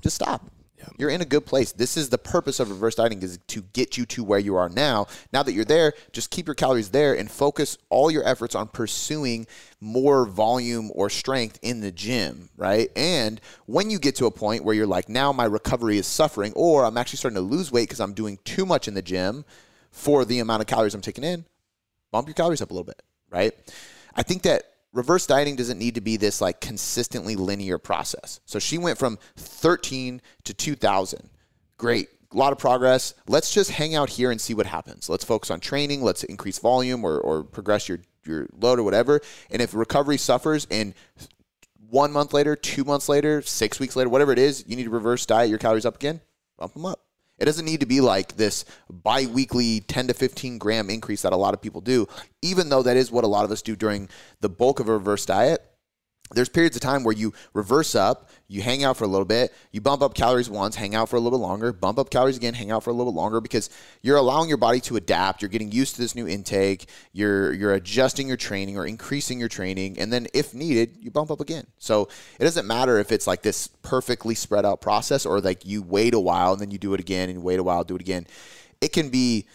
just 0.02 0.16
stop. 0.16 0.50
You're 0.98 1.10
in 1.10 1.22
a 1.22 1.26
good 1.26 1.46
place. 1.46 1.72
This 1.72 1.98
is 1.98 2.10
the 2.10 2.18
purpose 2.18 2.60
of 2.60 2.70
reverse 2.70 2.96
dieting 2.96 3.22
is 3.22 3.40
to 3.48 3.62
get 3.74 3.98
you 3.98 4.06
to 4.08 4.24
where 4.24 4.40
you 4.40 4.56
are 4.56 4.70
now. 4.70 5.08
Now 5.32 5.44
that 5.44 5.54
you're 5.54 5.66
there, 5.66 5.94
just 6.12 6.32
keep 6.32 6.48
your 6.48 6.56
calories 6.56 6.90
there 6.90 7.18
and 7.18 7.30
focus 7.30 7.78
all 7.90 8.12
your 8.12 8.28
efforts 8.28 8.56
on 8.56 8.68
pursuing 8.68 9.48
more 9.82 10.26
volume 10.26 10.92
or 10.94 11.10
strength 11.10 11.60
in 11.62 11.82
the 11.82 11.92
gym, 11.92 12.50
right? 12.58 12.90
And 12.96 13.40
when 13.66 13.90
you 13.90 14.00
get 14.00 14.16
to 14.18 14.26
a 14.26 14.32
point 14.32 14.64
where 14.64 14.76
you're 14.76 14.88
like, 14.88 15.10
now 15.10 15.32
my 15.32 15.46
recovery 15.46 15.98
is 15.98 16.08
suffering, 16.08 16.54
or 16.56 16.86
I'm 16.86 16.98
actually 16.98 17.18
starting 17.18 17.36
to 17.36 17.42
lose 17.42 17.72
weight 17.72 17.88
because 17.88 18.00
I'm 18.00 18.14
doing 18.14 18.40
too 18.44 18.66
much 18.66 18.88
in 18.88 18.94
the 18.94 19.02
gym 19.02 19.46
for 19.92 20.26
the 20.26 20.40
amount 20.40 20.62
of 20.62 20.68
calories 20.68 20.94
I'm 20.94 21.02
taking 21.02 21.24
in, 21.24 21.46
bump 22.12 22.28
your 22.28 22.36
calories 22.36 22.62
up 22.62 22.72
a 22.72 22.74
little 22.74 22.86
bit, 22.86 23.02
right? 23.30 23.54
I 24.16 24.24
think 24.24 24.44
that 24.44 24.69
reverse 24.94 25.28
dieting 25.28 25.56
doesn't 25.56 25.78
need 25.78 25.96
to 25.96 26.02
be 26.02 26.18
this 26.18 26.42
like 26.42 26.62
consistently 26.62 27.36
linear 27.36 27.78
process. 27.78 28.40
So 28.46 28.60
she 28.60 28.78
went 28.78 28.98
from 28.98 29.18
13 29.38 30.22
to 30.46 30.54
2000. 30.54 31.30
Great. 31.78 32.10
A 32.32 32.38
lot 32.38 32.52
of 32.52 32.60
progress. 32.60 33.14
Let's 33.28 33.54
just 33.54 33.72
hang 33.72 33.96
out 33.96 34.10
here 34.10 34.32
and 34.32 34.40
see 34.40 34.54
what 34.54 34.66
happens. 34.66 35.10
Let's 35.10 35.24
focus 35.24 35.50
on 35.50 35.60
training. 35.60 36.04
Let's 36.04 36.24
increase 36.24 36.60
volume 36.60 37.04
or, 37.04 37.18
or 37.18 37.44
progress 37.44 37.90
your, 37.90 38.00
your 38.26 38.48
load 38.60 38.80
or 38.80 38.84
whatever. 38.84 39.22
And 39.50 39.62
if 39.62 39.74
recovery 39.74 40.18
suffers 40.18 40.68
and 40.70 40.94
one 41.90 42.12
month 42.12 42.34
later, 42.34 42.56
two 42.56 42.84
months 42.84 43.10
later, 43.10 43.42
six 43.42 43.80
weeks 43.80 43.96
later, 43.96 44.10
whatever 44.10 44.32
it 44.32 44.40
is, 44.40 44.64
you 44.68 44.76
need 44.76 44.84
to 44.84 44.92
reverse 44.92 45.26
diet 45.26 45.50
your 45.50 45.58
calories 45.58 45.86
up 45.86 45.96
again, 45.96 46.22
bump 46.58 46.74
them 46.74 46.86
up. 46.86 47.02
It 47.40 47.46
doesn't 47.46 47.66
need 47.66 47.80
to 47.80 47.86
be 47.86 48.02
like 48.02 48.36
this 48.36 48.66
bi 48.90 49.26
weekly 49.26 49.82
10 49.82 50.08
to 50.08 50.14
15 50.14 50.58
gram 50.58 50.90
increase 50.90 51.22
that 51.22 51.34
a 51.34 51.38
lot 51.38 51.54
of 51.54 51.62
people 51.62 51.82
do, 51.82 52.08
even 52.42 52.70
though 52.70 52.84
that 52.84 52.98
is 52.98 53.12
what 53.12 53.24
a 53.24 53.28
lot 53.28 53.46
of 53.46 53.52
us 53.52 53.62
do 53.62 53.76
during 53.76 54.10
the 54.42 54.50
bulk 54.50 54.80
of 54.80 54.90
a 54.90 54.94
reverse 54.94 55.26
diet 55.26 55.69
there's 56.36 56.50
periods 56.50 56.76
of 56.76 56.82
time 56.82 57.04
where 57.04 57.16
you 57.16 57.34
reverse 57.54 57.96
up, 57.96 58.30
you 58.48 58.62
hang 58.62 58.84
out 58.84 58.98
for 58.98 59.04
a 59.04 59.08
little 59.08 59.26
bit, 59.26 59.54
you 59.72 59.82
bump 59.82 60.02
up 60.02 60.14
calories 60.14 60.50
once, 60.50 60.76
hang 60.76 60.96
out 60.96 61.10
for 61.10 61.16
a 61.16 61.20
little 61.20 61.38
bit 61.38 61.44
longer, 61.44 61.74
bump 61.74 61.98
up 61.98 62.10
calories 62.10 62.38
again, 62.38 62.54
hang 62.54 62.72
out 62.72 62.84
for 62.84 62.90
a 62.90 62.94
little 62.94 63.12
bit 63.12 63.18
longer 63.18 63.42
because 63.42 63.70
you're 64.02 64.18
allowing 64.18 64.48
your 64.48 64.58
body 64.58 64.80
to 64.82 64.96
adapt, 64.96 65.42
you're 65.42 65.50
getting 65.50 65.72
used 65.72 65.96
to 65.96 66.02
this 66.02 66.16
new 66.16 66.28
intake, 66.28 66.90
you're 67.14 67.54
you're 67.54 67.74
adjusting 67.74 68.28
your 68.28 68.38
training 68.38 68.78
or 68.78 68.86
increasing 68.86 69.40
your 69.40 69.50
training, 69.50 69.98
and 70.00 70.12
then 70.14 70.28
if 70.34 70.54
needed, 70.54 70.98
you 71.00 71.12
bump 71.12 71.32
up 71.32 71.40
again. 71.40 71.66
So 71.78 72.10
it 72.40 72.44
doesn't 72.44 72.68
matter 72.68 72.98
if 73.00 73.12
it's 73.12 73.28
like 73.28 73.42
this 73.42 73.68
perfectly 73.68 74.36
spread 74.36 74.66
out 74.66 74.82
process 74.82 75.26
or 75.26 75.42
like 75.42 75.66
you 75.66 75.82
wait 75.82 76.14
a 76.14 76.20
while 76.20 76.54
and 76.54 76.62
then 76.62 76.72
you 76.72 76.78
do 76.78 76.94
it 76.94 77.00
again 77.00 77.30
and 77.30 77.44
wait 77.44 77.60
a 77.60 77.64
while, 77.64 77.84
do 77.84 77.96
it 77.96 78.02
again. 78.02 78.28
It 78.82 78.94
can 78.94 79.10
be 79.10 79.46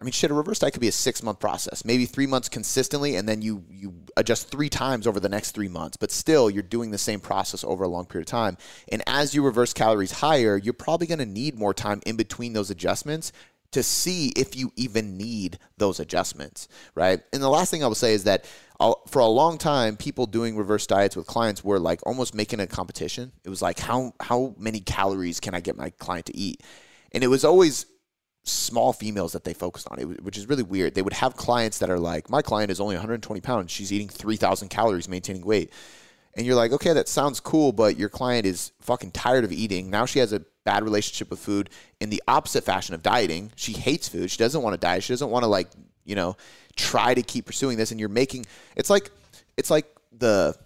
I 0.00 0.04
mean, 0.04 0.12
shit, 0.12 0.30
a 0.30 0.34
reverse 0.34 0.58
diet 0.58 0.72
could 0.74 0.80
be 0.80 0.88
a 0.88 0.92
six 0.92 1.22
month 1.22 1.38
process, 1.38 1.84
maybe 1.84 2.04
three 2.04 2.26
months 2.26 2.48
consistently, 2.48 3.16
and 3.16 3.28
then 3.28 3.42
you 3.42 3.64
you 3.70 3.94
adjust 4.16 4.50
three 4.50 4.68
times 4.68 5.06
over 5.06 5.20
the 5.20 5.28
next 5.28 5.52
three 5.52 5.68
months. 5.68 5.96
But 5.96 6.10
still, 6.10 6.50
you're 6.50 6.62
doing 6.62 6.90
the 6.90 6.98
same 6.98 7.20
process 7.20 7.64
over 7.64 7.84
a 7.84 7.88
long 7.88 8.04
period 8.04 8.28
of 8.28 8.30
time. 8.30 8.56
And 8.90 9.02
as 9.06 9.34
you 9.34 9.42
reverse 9.42 9.72
calories 9.72 10.12
higher, 10.12 10.56
you're 10.56 10.74
probably 10.74 11.06
going 11.06 11.20
to 11.20 11.26
need 11.26 11.58
more 11.58 11.72
time 11.72 12.02
in 12.06 12.16
between 12.16 12.52
those 12.52 12.70
adjustments 12.70 13.32
to 13.74 13.82
see 13.82 14.28
if 14.36 14.54
you 14.54 14.72
even 14.76 15.16
need 15.16 15.58
those 15.78 15.98
adjustments, 15.98 16.68
right? 16.94 17.20
And 17.32 17.42
the 17.42 17.48
last 17.48 17.72
thing 17.72 17.82
I 17.82 17.88
will 17.88 17.96
say 17.96 18.14
is 18.14 18.22
that 18.22 18.44
uh, 18.78 18.94
for 19.08 19.18
a 19.18 19.26
long 19.26 19.58
time, 19.58 19.96
people 19.96 20.26
doing 20.26 20.56
reverse 20.56 20.86
diets 20.86 21.16
with 21.16 21.26
clients 21.26 21.64
were 21.64 21.80
like 21.80 22.00
almost 22.06 22.34
making 22.34 22.60
a 22.60 22.68
competition. 22.68 23.32
It 23.44 23.48
was 23.48 23.62
like 23.62 23.78
how 23.78 24.14
how 24.20 24.54
many 24.58 24.80
calories 24.80 25.40
can 25.40 25.54
I 25.54 25.60
get 25.60 25.76
my 25.76 25.90
client 25.90 26.26
to 26.26 26.36
eat? 26.36 26.62
And 27.10 27.24
it 27.24 27.28
was 27.28 27.44
always 27.44 27.86
small 28.44 28.92
females 28.92 29.32
that 29.32 29.44
they 29.44 29.54
focused 29.54 29.88
on, 29.90 29.98
which 30.22 30.36
is 30.36 30.48
really 30.48 30.62
weird. 30.62 30.94
They 30.94 31.02
would 31.02 31.14
have 31.14 31.34
clients 31.34 31.78
that 31.78 31.90
are 31.90 31.98
like, 31.98 32.28
my 32.28 32.42
client 32.42 32.70
is 32.70 32.78
only 32.78 32.94
120 32.94 33.40
pounds. 33.40 33.72
She's 33.72 33.92
eating 33.92 34.08
3,000 34.08 34.68
calories, 34.68 35.08
maintaining 35.08 35.44
weight. 35.44 35.72
And 36.36 36.44
you're 36.44 36.56
like, 36.56 36.72
okay, 36.72 36.92
that 36.92 37.08
sounds 37.08 37.40
cool, 37.40 37.72
but 37.72 37.96
your 37.96 38.08
client 38.08 38.44
is 38.44 38.72
fucking 38.80 39.12
tired 39.12 39.44
of 39.44 39.52
eating. 39.52 39.88
Now 39.88 40.04
she 40.04 40.18
has 40.18 40.32
a 40.32 40.42
bad 40.64 40.82
relationship 40.82 41.30
with 41.30 41.38
food 41.38 41.70
in 42.00 42.10
the 42.10 42.22
opposite 42.28 42.64
fashion 42.64 42.94
of 42.94 43.02
dieting. 43.02 43.52
She 43.56 43.72
hates 43.72 44.08
food. 44.08 44.30
She 44.30 44.38
doesn't 44.38 44.62
want 44.62 44.74
to 44.74 44.78
diet. 44.78 45.04
She 45.04 45.12
doesn't 45.12 45.30
want 45.30 45.44
to 45.44 45.48
like, 45.48 45.68
you 46.04 46.14
know, 46.14 46.36
try 46.76 47.14
to 47.14 47.22
keep 47.22 47.46
pursuing 47.46 47.78
this. 47.78 47.92
And 47.92 48.00
you're 48.00 48.08
making, 48.08 48.46
it's 48.76 48.90
like, 48.90 49.10
it's 49.56 49.70
like 49.70 49.86
the, 50.12 50.56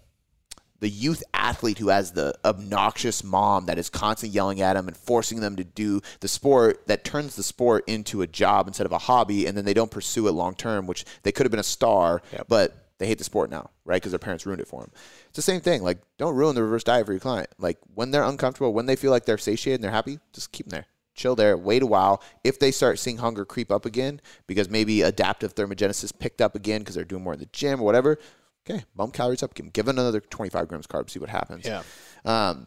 the 0.80 0.88
youth 0.88 1.22
athlete 1.34 1.78
who 1.78 1.88
has 1.88 2.12
the 2.12 2.34
obnoxious 2.44 3.24
mom 3.24 3.66
that 3.66 3.78
is 3.78 3.90
constantly 3.90 4.34
yelling 4.34 4.60
at 4.60 4.74
them 4.74 4.88
and 4.88 4.96
forcing 4.96 5.40
them 5.40 5.56
to 5.56 5.64
do 5.64 6.00
the 6.20 6.28
sport 6.28 6.86
that 6.86 7.04
turns 7.04 7.36
the 7.36 7.42
sport 7.42 7.84
into 7.86 8.22
a 8.22 8.26
job 8.26 8.66
instead 8.66 8.86
of 8.86 8.92
a 8.92 8.98
hobby 8.98 9.46
and 9.46 9.56
then 9.56 9.64
they 9.64 9.74
don't 9.74 9.90
pursue 9.90 10.28
it 10.28 10.32
long 10.32 10.54
term 10.54 10.86
which 10.86 11.04
they 11.22 11.32
could 11.32 11.44
have 11.44 11.50
been 11.50 11.60
a 11.60 11.64
star 11.64 12.22
yep. 12.32 12.46
but 12.48 12.84
they 12.98 13.06
hate 13.06 13.18
the 13.18 13.24
sport 13.24 13.50
now 13.50 13.70
right? 13.84 13.96
Because 13.96 14.12
their 14.12 14.18
parents 14.18 14.46
ruined 14.46 14.60
it 14.60 14.68
for 14.68 14.82
them 14.82 14.90
it's 15.26 15.36
the 15.36 15.42
same 15.42 15.60
thing 15.60 15.82
like 15.82 15.98
don't 16.18 16.34
ruin 16.34 16.54
the 16.54 16.62
reverse 16.62 16.84
diet 16.84 17.06
for 17.06 17.12
your 17.12 17.20
client. 17.20 17.48
Like 17.58 17.78
when 17.94 18.10
they're 18.10 18.24
uncomfortable 18.24 18.72
when 18.72 18.86
they 18.86 18.96
feel 18.96 19.10
like 19.10 19.24
they're 19.24 19.38
satiated 19.38 19.78
and 19.78 19.84
they're 19.84 19.90
happy 19.90 20.18
just 20.32 20.52
keep 20.52 20.66
them 20.66 20.76
there. 20.76 20.86
Chill 21.14 21.34
there 21.34 21.56
wait 21.56 21.82
a 21.82 21.86
while. 21.86 22.22
If 22.44 22.60
they 22.60 22.70
start 22.70 22.98
seeing 22.98 23.16
hunger 23.16 23.44
creep 23.44 23.72
up 23.72 23.84
again 23.84 24.20
because 24.46 24.70
maybe 24.70 25.02
adaptive 25.02 25.54
thermogenesis 25.54 26.16
picked 26.16 26.40
up 26.40 26.54
again 26.54 26.80
because 26.80 26.94
they're 26.94 27.04
doing 27.04 27.24
more 27.24 27.34
in 27.34 27.40
the 27.40 27.46
gym 27.46 27.80
or 27.80 27.84
whatever 27.84 28.18
okay, 28.68 28.84
bump 28.94 29.14
calories 29.14 29.42
up, 29.42 29.54
give 29.54 29.88
it 29.88 29.90
another 29.90 30.20
25 30.20 30.68
grams 30.68 30.86
carbs, 30.86 31.10
see 31.10 31.18
what 31.18 31.30
happens. 31.30 31.66
Yeah. 31.66 31.82
Um, 32.24 32.66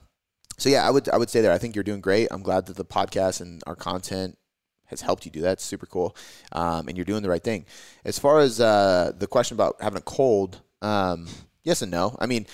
so 0.58 0.70
yeah, 0.70 0.88
I 0.88 0.92
would 0.92 1.10
I 1.10 1.18
would 1.18 1.30
say 1.30 1.42
there. 1.42 1.52
I 1.52 1.58
think 1.58 1.76
you're 1.76 1.84
doing 1.84 2.02
great. 2.02 2.28
I'm 2.32 2.44
glad 2.44 2.68
that 2.68 2.78
the 2.78 2.86
podcast 2.86 3.42
and 3.42 3.64
our 3.66 3.76
content 3.76 4.38
has 4.86 5.02
helped 5.02 5.26
you 5.26 5.32
do 5.32 5.42
that. 5.42 5.54
It's 5.54 5.66
super 5.66 5.86
cool, 5.86 6.16
um, 6.52 6.88
and 6.88 6.98
you're 6.98 7.06
doing 7.06 7.24
the 7.24 7.30
right 7.30 7.44
thing. 7.44 7.66
As 8.06 8.20
far 8.20 8.40
as 8.40 8.60
uh, 8.62 9.12
the 9.18 9.28
question 9.28 9.56
about 9.56 9.78
having 9.82 9.98
a 9.98 10.02
cold, 10.02 10.62
um, 10.82 11.28
yes 11.64 11.82
and 11.82 11.92
no. 11.92 12.16
I 12.20 12.28
mean, 12.28 12.46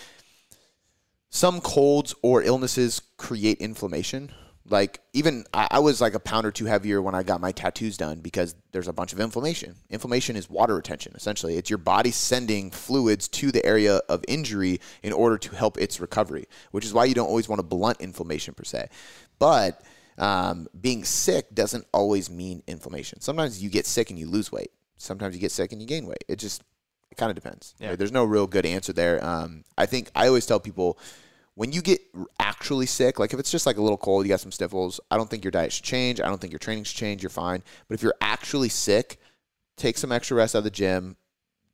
some 1.30 1.60
colds 1.60 2.16
or 2.22 2.44
illnesses 2.44 3.02
create 3.18 3.58
inflammation 3.58 4.32
like 4.70 5.00
even 5.14 5.46
I, 5.54 5.68
I, 5.72 5.80
was 5.80 6.02
like 6.02 6.14
a 6.14 6.20
pound 6.20 6.46
or 6.46 6.52
two 6.52 6.66
heavier 6.66 7.02
when 7.02 7.16
I 7.16 7.24
got 7.24 7.40
my 7.40 7.52
tattoos 7.52 7.98
done 7.98 8.20
because 8.20 8.56
there's 8.72 8.88
a 8.88 8.94
bunch 8.94 9.14
of 9.14 9.20
inflammation. 9.20 9.76
Inflammation 9.90 10.36
is 10.36 10.50
water 10.50 10.76
retention. 10.76 11.14
Essentially, 11.16 11.56
it's 11.56 11.70
your 11.70 11.78
body 11.78 12.12
sending 12.12 12.72
fluids 12.72 13.28
to 13.30 13.52
the 13.52 13.66
area 13.66 13.98
of 14.10 14.24
injury 14.28 14.80
in 15.04 15.14
order 15.14 15.38
to 15.38 15.56
help 15.56 15.78
its 15.78 16.00
recovery. 16.00 16.46
Which 16.72 16.86
is 16.86 16.94
why 16.94 17.06
you 17.06 17.16
don't 17.16 17.28
always 17.28 17.48
want 17.48 17.60
to 17.60 17.64
blunt 17.64 18.02
inflammation 18.02 18.54
per 18.54 18.64
se. 18.64 18.90
But 19.40 19.82
um, 20.18 20.68
being 20.80 21.04
sick 21.04 21.54
doesn't 21.54 21.86
always 21.94 22.30
mean 22.30 22.64
inflammation. 22.68 23.22
Sometimes 23.22 23.62
you 23.62 23.70
get 23.70 23.86
sick 23.86 24.10
and 24.10 24.20
you 24.20 24.28
lose 24.28 24.52
weight. 24.52 24.72
Sometimes 24.98 25.36
you 25.36 25.42
get 25.42 25.52
sick 25.52 25.72
and 25.72 25.82
you 25.82 25.88
gain 25.88 26.08
weight. 26.08 26.24
It 26.28 26.40
just 26.40 26.64
it 27.12 27.18
kind 27.18 27.30
of 27.30 27.36
depends. 27.36 27.76
Yeah. 27.80 27.90
Right? 27.90 27.98
There's 27.98 28.12
no 28.12 28.26
real 28.26 28.48
good 28.48 28.66
answer 28.66 28.94
there. 28.94 29.24
Um, 29.24 29.64
I 29.78 29.86
think 29.86 30.12
I 30.16 30.28
always 30.28 30.46
tell 30.46 30.60
people 30.60 30.98
when 31.58 31.72
you 31.72 31.82
get 31.82 32.00
actually 32.40 32.86
sick, 32.86 33.18
like 33.18 33.34
if 33.34 33.40
it's 33.40 33.50
just 33.50 33.66
like 33.66 33.78
a 33.78 33.82
little 33.82 33.98
cold, 33.98 34.24
you 34.24 34.30
got 34.30 34.40
some 34.40 34.52
sniffles, 34.52 35.00
I 35.10 35.18
don't 35.18 35.28
think 35.28 35.44
your 35.44 35.50
diet 35.50 35.74
should 35.74 35.86
change. 35.86 36.22
I 36.22 36.28
don't 36.28 36.40
think 36.40 36.54
your 36.54 36.60
training 36.60 36.84
should 36.84 36.98
change. 36.98 37.24
You're 37.24 37.32
fine. 37.32 37.64
But 37.88 37.96
if 37.96 38.04
you're 38.04 38.14
actually 38.22 38.70
sick, 38.70 39.20
take 39.76 39.98
some 39.98 40.12
extra 40.12 40.38
rest 40.38 40.54
out 40.54 40.60
of 40.60 40.66
the 40.66 40.70
gym. 40.70 41.18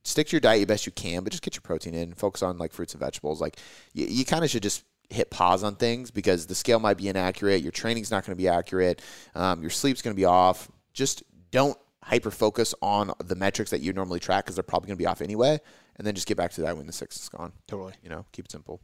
Stick 0.06 0.28
to 0.28 0.32
your 0.38 0.40
diet 0.40 0.70
best 0.70 0.86
you 0.86 0.94
can, 0.94 1.22
but 1.22 1.32
just 1.32 1.44
get 1.44 1.56
your 1.56 1.64
protein 1.64 1.94
in. 1.96 2.14
Focus 2.14 2.42
on 2.42 2.58
like 2.58 2.72
fruits 2.72 2.94
and 2.94 3.02
vegetables. 3.02 3.42
Like 3.42 3.58
you, 3.92 4.06
you 4.06 4.24
kind 4.24 4.46
of 4.46 4.50
should 4.50 4.64
just 4.64 4.86
hit 5.10 5.30
pause 5.30 5.66
on 5.66 5.76
things 5.76 6.12
because 6.12 6.48
the 6.48 6.56
scale 6.56 6.80
might 6.80 6.96
be 6.96 7.10
inaccurate. 7.10 7.62
Your 7.62 7.74
training's 7.74 8.10
not 8.10 8.26
going 8.26 8.38
to 8.38 8.42
be 8.42 8.48
accurate. 8.48 9.02
Um, 9.36 9.60
your 9.60 9.70
sleep's 9.70 10.02
going 10.02 10.16
to 10.16 10.20
be 10.20 10.24
off. 10.24 10.72
Just 10.94 11.24
don't 11.52 11.78
hyper 12.02 12.32
focus 12.32 12.74
on 12.82 13.12
the 13.22 13.36
metrics 13.36 13.72
that 13.72 13.82
you 13.82 13.92
normally 13.92 14.22
track 14.22 14.46
because 14.46 14.56
they're 14.56 14.64
probably 14.64 14.88
going 14.88 14.98
to 14.98 15.04
be 15.04 15.08
off 15.08 15.22
anyway. 15.22 15.60
And 15.98 16.08
then 16.08 16.16
just 16.16 16.26
get 16.26 16.38
back 16.38 16.52
to 16.52 16.62
that 16.62 16.78
when 16.78 16.88
the 16.88 16.94
six 16.94 17.22
is 17.22 17.28
gone. 17.28 17.52
Totally. 17.68 17.96
You 18.02 18.08
know, 18.08 18.26
keep 18.32 18.46
it 18.46 18.52
simple. 18.52 18.80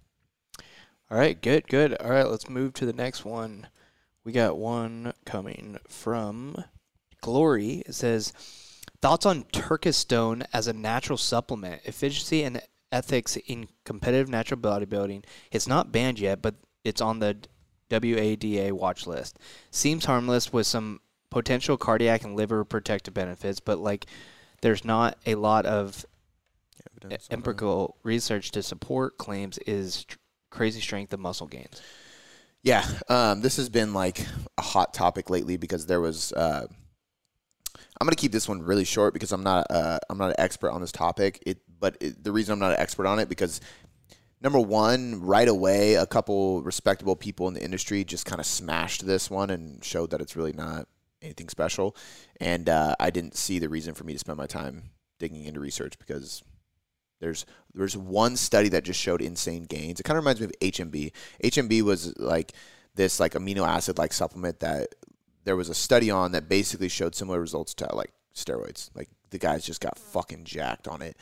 All 1.12 1.18
right, 1.18 1.42
good, 1.42 1.68
good. 1.68 1.96
All 1.96 2.12
right, 2.12 2.28
let's 2.28 2.50
move 2.50 2.74
to 2.76 2.86
the 2.86 2.94
next 2.94 3.26
one. 3.26 3.68
We 4.24 4.32
got 4.32 4.60
one 4.60 5.14
coming 5.26 5.80
from 5.88 6.64
Glory. 7.22 7.82
It 7.86 7.96
says, 7.96 8.32
Thoughts 9.02 9.26
on 9.26 9.46
Turkesterone 9.46 10.46
as 10.54 10.68
a 10.68 10.74
natural 10.74 11.18
supplement, 11.18 11.82
efficiency 11.86 12.44
and 12.44 12.62
ethics 12.92 13.38
in 13.48 13.70
competitive 13.86 14.30
natural 14.30 14.60
bodybuilding. 14.60 15.24
It's 15.52 15.68
not 15.68 15.92
banned 15.92 16.20
yet, 16.20 16.44
but 16.44 16.56
it's 16.84 17.02
on 17.02 17.20
the 17.20 17.38
WADA 17.90 18.76
watch 18.76 19.08
list. 19.08 19.40
Seems 19.72 20.06
harmless 20.06 20.54
with 20.54 20.68
some 20.68 21.00
potential 21.32 21.78
cardiac 21.78 22.24
and 22.24 22.36
liver 22.36 22.64
protective 22.64 23.14
benefits, 23.14 23.60
but 23.60 23.80
like 23.80 24.06
there's 24.62 24.86
not 24.86 25.18
a 25.26 25.36
lot 25.36 25.66
of 25.66 26.06
empirical 27.32 27.96
research 28.04 28.52
to 28.52 28.62
support 28.62 29.18
claims 29.18 29.58
is 29.60 30.06
crazy 30.50 30.82
strength 30.82 31.14
and 31.14 31.22
muscle 31.22 31.48
gains. 31.48 31.82
Yeah, 32.62 32.86
um, 33.08 33.42
this 33.42 33.58
has 33.58 33.70
been 33.70 33.94
like 33.94 34.26
a 34.58 34.62
hot 34.62 34.94
topic 34.94 35.30
lately 35.30 35.58
because 35.58 35.86
there 35.86 36.02
was. 36.02 36.34
Uh, 36.34 36.68
I'm 38.02 38.06
gonna 38.06 38.16
keep 38.16 38.32
this 38.32 38.48
one 38.48 38.62
really 38.62 38.86
short 38.86 39.14
because 39.14 39.32
I'm 39.32 39.44
not 39.44 39.68
uh, 39.70 40.00
I'm 40.10 40.18
not 40.18 40.30
an 40.30 40.36
expert 40.38 40.72
on 40.72 40.82
this 40.82 40.92
topic. 40.92 41.42
It, 41.46 41.60
but 41.80 41.98
it, 42.02 42.24
the 42.24 42.32
reason 42.32 42.54
I'm 42.54 42.60
not 42.60 42.74
an 42.74 42.80
expert 42.80 43.06
on 43.08 43.20
it 43.20 43.30
because 43.30 43.62
number 44.42 44.60
one, 44.60 45.22
right 45.22 45.48
away, 45.48 45.96
a 45.96 46.06
couple 46.06 46.62
respectable 46.64 47.16
people 47.16 47.48
in 47.48 47.54
the 47.54 47.64
industry 47.64 48.04
just 48.04 48.26
kind 48.26 48.40
of 48.40 48.46
smashed 48.46 49.06
this 49.06 49.30
one 49.30 49.50
and 49.50 49.84
showed 49.84 50.12
that 50.12 50.22
it's 50.22 50.36
really 50.36 50.54
not 50.54 50.88
anything 51.22 51.50
special. 51.50 51.96
And 52.40 52.70
uh, 52.70 52.96
I 53.00 53.10
didn't 53.10 53.36
see 53.36 53.60
the 53.60 53.70
reason 53.70 53.94
for 53.94 54.04
me 54.04 54.14
to 54.14 54.20
spend 54.20 54.38
my 54.38 54.48
time 54.48 54.92
digging 55.20 55.46
into 55.46 55.60
research 55.60 55.98
because 56.00 56.44
there's 57.20 57.46
there's 57.74 57.96
one 57.98 58.36
study 58.36 58.70
that 58.70 58.84
just 58.84 59.00
showed 59.00 59.22
insane 59.22 59.64
gains. 59.64 60.00
It 60.00 60.04
kind 60.04 60.18
of 60.18 60.24
reminds 60.24 60.42
me 60.42 60.46
of 60.46 60.54
HMB. 60.60 61.12
HMB 61.44 61.82
was 61.84 62.18
like 62.18 62.54
this 62.96 63.20
like 63.20 63.34
amino 63.34 63.68
acid 63.68 63.98
like 63.98 64.14
supplement 64.14 64.60
that 64.62 64.96
there 65.44 65.56
was 65.56 65.70
a 65.70 65.74
study 65.74 66.12
on 66.12 66.32
that 66.32 66.50
basically 66.50 66.90
showed 66.90 67.16
similar 67.16 67.40
results 67.40 67.74
to 67.76 67.96
like 67.96 68.12
steroids. 68.34 68.90
Like 68.96 69.10
the 69.30 69.38
guys 69.38 69.66
just 69.66 69.82
got 69.82 69.98
fucking 69.98 70.46
jacked 70.46 70.88
on 70.88 71.02
it. 71.02 71.18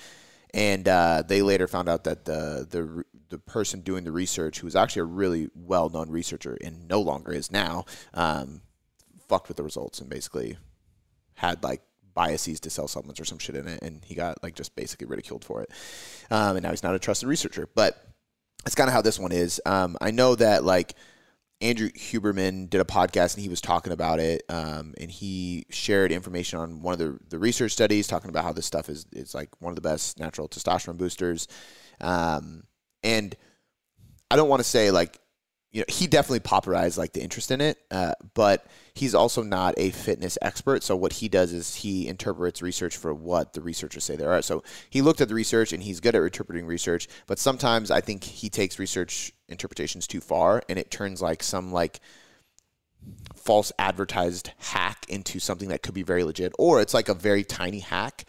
And 0.54 0.88
uh, 0.88 1.24
they 1.28 1.42
later 1.42 1.68
found 1.68 1.90
out 1.90 2.06
that 2.06 2.26
the 2.26 2.66
the 2.70 3.04
the 3.30 3.38
person 3.38 3.82
doing 3.82 4.06
the 4.06 4.12
research, 4.12 4.60
who 4.60 4.68
was 4.68 4.76
actually 4.76 5.02
a 5.02 5.06
really 5.06 5.50
well 5.54 5.90
known 5.90 6.10
researcher 6.10 6.58
and 6.64 6.88
no 6.88 7.02
longer 7.02 7.34
is 7.34 7.52
now, 7.52 7.86
um, 8.14 8.62
fucked 9.28 9.50
with 9.50 9.58
the 9.58 9.64
results 9.64 10.00
and 10.00 10.10
basically 10.10 10.58
had 11.36 11.64
like 11.64 11.82
biases 12.18 12.60
to 12.62 12.72
sell 12.72 12.88
supplements 12.88 13.22
or 13.22 13.26
some 13.26 13.38
shit 13.38 13.56
in 13.56 13.68
it, 13.68 13.80
and 13.84 14.04
he 14.04 14.16
got 14.16 14.42
like 14.42 14.56
just 14.56 14.76
basically 14.76 15.06
ridiculed 15.06 15.46
for 15.46 15.62
it. 15.62 15.70
Um, 16.32 16.58
and 16.58 16.64
now 16.64 16.72
he's 16.72 16.82
not 16.82 16.96
a 16.96 17.00
trusted 17.00 17.30
researcher. 17.30 17.70
But 17.76 17.96
that's 18.64 18.74
kind 18.74 18.90
of 18.90 18.94
how 18.94 19.04
this 19.04 19.20
one 19.20 19.32
is. 19.32 19.62
Um, 19.68 19.96
I 20.02 20.10
know 20.10 20.34
that 20.34 20.64
like 20.64 20.96
Andrew 21.62 21.90
Huberman 21.90 22.72
did 22.72 22.82
a 22.82 22.86
podcast 22.86 23.36
and 23.36 23.44
he 23.44 23.50
was 23.50 23.62
talking 23.62 23.94
about 23.94 24.20
it, 24.20 24.42
um, 24.50 24.96
and 25.00 25.12
he 25.12 25.68
shared 25.70 26.12
information 26.12 26.58
on 26.58 26.82
one 26.82 26.94
of 26.94 27.00
the, 27.00 27.20
the 27.30 27.38
research 27.38 27.72
studies 27.72 28.08
talking 28.08 28.30
about 28.30 28.44
how 28.44 28.52
this 28.52 28.66
stuff 28.66 28.90
is 28.90 29.06
is 29.14 29.36
like 29.36 29.50
one 29.60 29.70
of 29.70 29.76
the 29.76 29.82
best 29.82 30.20
natural 30.20 30.50
testosterone 30.50 30.98
boosters. 30.98 31.48
Um, 32.02 32.64
and 33.04 33.36
I 34.32 34.36
don't 34.36 34.50
want 34.50 34.60
to 34.62 34.68
say 34.68 34.90
like 34.90 35.20
you 35.72 35.82
know 35.82 35.86
he 35.88 36.08
definitely 36.08 36.40
popularized 36.40 36.98
like 36.98 37.14
the 37.14 37.22
interest 37.22 37.52
in 37.52 37.62
it, 37.62 37.78
uh, 37.92 38.14
but 38.34 38.66
he's 38.94 39.14
also 39.14 39.44
not 39.44 39.74
a 39.78 39.92
fitness 39.92 40.38
expert. 40.42 40.84
So 40.84 40.96
what 40.96 41.14
he 41.14 41.28
does 41.28 41.54
is 41.54 41.76
he 41.76 42.08
interprets 42.08 42.62
research 42.62 42.96
for 42.98 43.14
what 43.14 43.54
the 43.54 43.62
researchers 43.62 44.04
say 44.04 44.16
there 44.16 44.32
are. 44.32 44.42
So 44.42 44.64
he 44.90 45.02
looked 45.02 45.22
at 45.22 45.28
the 45.28 45.36
research 45.36 45.74
and 45.74 45.84
he's 45.84 46.00
good 46.00 46.16
at 46.16 46.24
interpreting 46.24 46.66
research, 46.66 47.08
but 47.28 47.38
sometimes 47.38 47.92
I 47.92 48.02
think 48.02 48.24
he 48.24 48.50
takes 48.50 48.80
research 48.80 49.34
interpretations 49.50 50.08
too 50.08 50.22
far 50.22 50.64
and 50.70 50.80
it 50.80 50.90
turns 50.90 51.22
like 51.22 51.44
some 51.44 51.72
like 51.72 52.00
false 53.36 53.72
advertised 53.78 54.52
hack 54.58 55.06
into 55.10 55.40
something 55.40 55.70
that 55.70 55.82
could 55.82 55.94
be 55.94 56.04
very 56.04 56.24
legit 56.24 56.52
or 56.58 56.82
it's 56.82 56.94
like 56.94 57.08
a 57.08 57.14
very 57.14 57.44
tiny 57.44 57.80
hack 57.80 58.26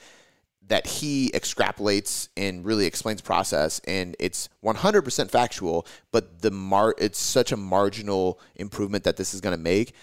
that 0.68 0.86
he 0.86 1.30
extrapolates 1.30 2.28
and 2.36 2.64
really 2.64 2.86
explains 2.86 3.20
process 3.20 3.80
and 3.86 4.14
it's 4.18 4.48
100% 4.62 5.30
factual 5.30 5.86
but 6.12 6.40
the 6.42 6.50
mar 6.50 6.94
it's 6.98 7.18
such 7.18 7.52
a 7.52 7.56
marginal 7.56 8.38
improvement 8.56 9.04
that 9.04 9.16
this 9.16 9.34
is 9.34 9.40
going 9.40 9.56
to 9.56 9.62
make. 9.62 9.94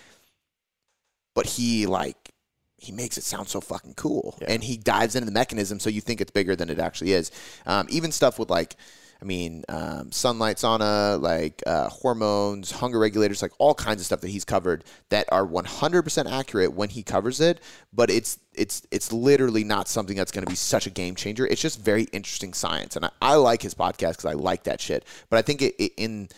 But 1.34 1.46
he 1.46 1.86
like 1.86 2.34
he 2.78 2.92
makes 2.92 3.18
it 3.18 3.24
sound 3.24 3.48
so 3.48 3.62
fucking 3.62 3.94
cool. 3.96 4.38
Yeah. 4.42 4.52
and 4.52 4.64
he 4.64 4.78
dives 4.78 5.16
into 5.16 5.26
the 5.26 5.32
mechanism 5.32 5.80
so 5.80 5.90
you 5.90 6.02
think 6.02 6.22
it's 6.22 6.32
bigger 6.32 6.56
than 6.56 6.70
it 6.70 6.80
actually 6.80 7.14
is. 7.14 7.32
Um, 7.66 7.88
even 7.90 8.12
stuff 8.12 8.40
with 8.40 8.50
like 8.50 8.76
I 9.22 9.26
mean, 9.26 9.64
um, 9.70 10.12
sunlight 10.12 10.58
sauna, 10.58 11.22
like 11.22 11.64
uh, 11.66 11.90
hormones, 11.90 12.72
hunger 12.72 13.00
regulators, 13.00 13.42
like 13.42 13.54
all 13.58 13.74
kinds 13.74 14.02
of 14.02 14.06
stuff 14.06 14.22
that 14.22 14.30
he's 14.30 14.46
covered 14.46 14.84
that 15.10 15.28
are 15.32 15.46
100% 15.46 16.32
accurate 16.32 16.74
when 16.74 16.90
he 16.90 17.04
covers 17.04 17.40
it. 17.40 17.62
But 17.94 18.10
it's 18.10 18.40
it's 18.54 18.86
it's 18.92 19.12
literally 19.12 19.64
not 19.64 19.88
something 19.88 20.16
that's 20.16 20.32
going 20.32 20.46
to 20.46 20.50
be 20.50 20.56
such 20.56 20.88
a 20.88 20.90
game 20.90 21.16
changer. 21.16 21.46
It's 21.46 21.62
just 21.62 21.80
very 21.80 22.04
interesting 22.12 22.54
science, 22.54 22.96
and 22.96 23.06
I, 23.06 23.10
I 23.22 23.36
like 23.36 23.62
his 23.62 23.74
podcast 23.74 24.12
because 24.12 24.26
I 24.26 24.34
like 24.34 24.64
that 24.64 24.82
shit. 24.82 25.06
But 25.30 25.38
I 25.38 25.42
think 25.42 25.62
it, 25.62 25.76
it, 25.78 25.94
in 25.98 26.30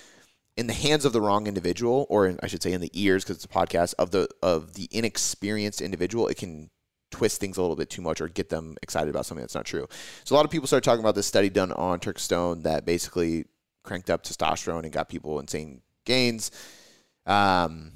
in 0.55 0.67
the 0.67 0.73
hands 0.73 1.05
of 1.05 1.13
the 1.13 1.21
wrong 1.21 1.47
individual, 1.47 2.07
or 2.09 2.27
in, 2.27 2.39
I 2.41 2.47
should 2.47 2.63
say, 2.63 2.73
in 2.73 2.81
the 2.81 2.91
ears 2.93 3.23
because 3.23 3.37
it's 3.37 3.45
a 3.45 3.47
podcast 3.47 3.93
of 3.99 4.11
the 4.11 4.27
of 4.41 4.73
the 4.73 4.87
inexperienced 4.91 5.81
individual, 5.81 6.27
it 6.27 6.37
can 6.37 6.69
twist 7.12 7.39
things 7.39 7.58
a 7.58 7.62
little 7.62 7.76
bit 7.76 7.89
too 7.89 8.02
much 8.02 8.22
or 8.22 8.28
get 8.28 8.50
them 8.50 8.76
excited 8.82 9.10
about 9.10 9.26
something 9.26 9.43
that's 9.43 9.56
not 9.56 9.65
true. 9.65 9.88
So 10.24 10.36
a 10.36 10.38
lot 10.38 10.46
of 10.46 10.52
people 10.52 10.67
started 10.67 10.84
talking 10.84 11.04
about 11.04 11.15
this 11.15 11.28
study 11.28 11.50
done 11.50 11.72
on 11.72 12.00
Turkesterone 12.00 12.63
that 12.63 12.86
basically 12.86 13.46
cranked 13.84 14.10
up 14.10 14.24
testosterone 14.24 14.84
and 14.84 14.91
got 14.91 15.10
people 15.10 15.39
insane 15.39 15.82
gains. 16.06 16.52
Um, 17.26 17.93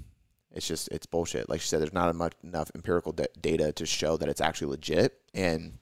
it's 0.54 0.68
just 0.68 0.90
it's 0.90 1.06
bullshit. 1.06 1.50
Like 1.50 1.62
she 1.62 1.68
said, 1.68 1.82
there's 1.82 1.94
not 1.94 2.14
much, 2.16 2.34
enough 2.44 2.72
empirical 2.76 3.16
data 3.42 3.72
to 3.72 3.86
show 3.86 4.18
that 4.18 4.30
it's 4.30 4.42
actually 4.42 4.72
legit. 4.72 5.18
And 5.34 5.80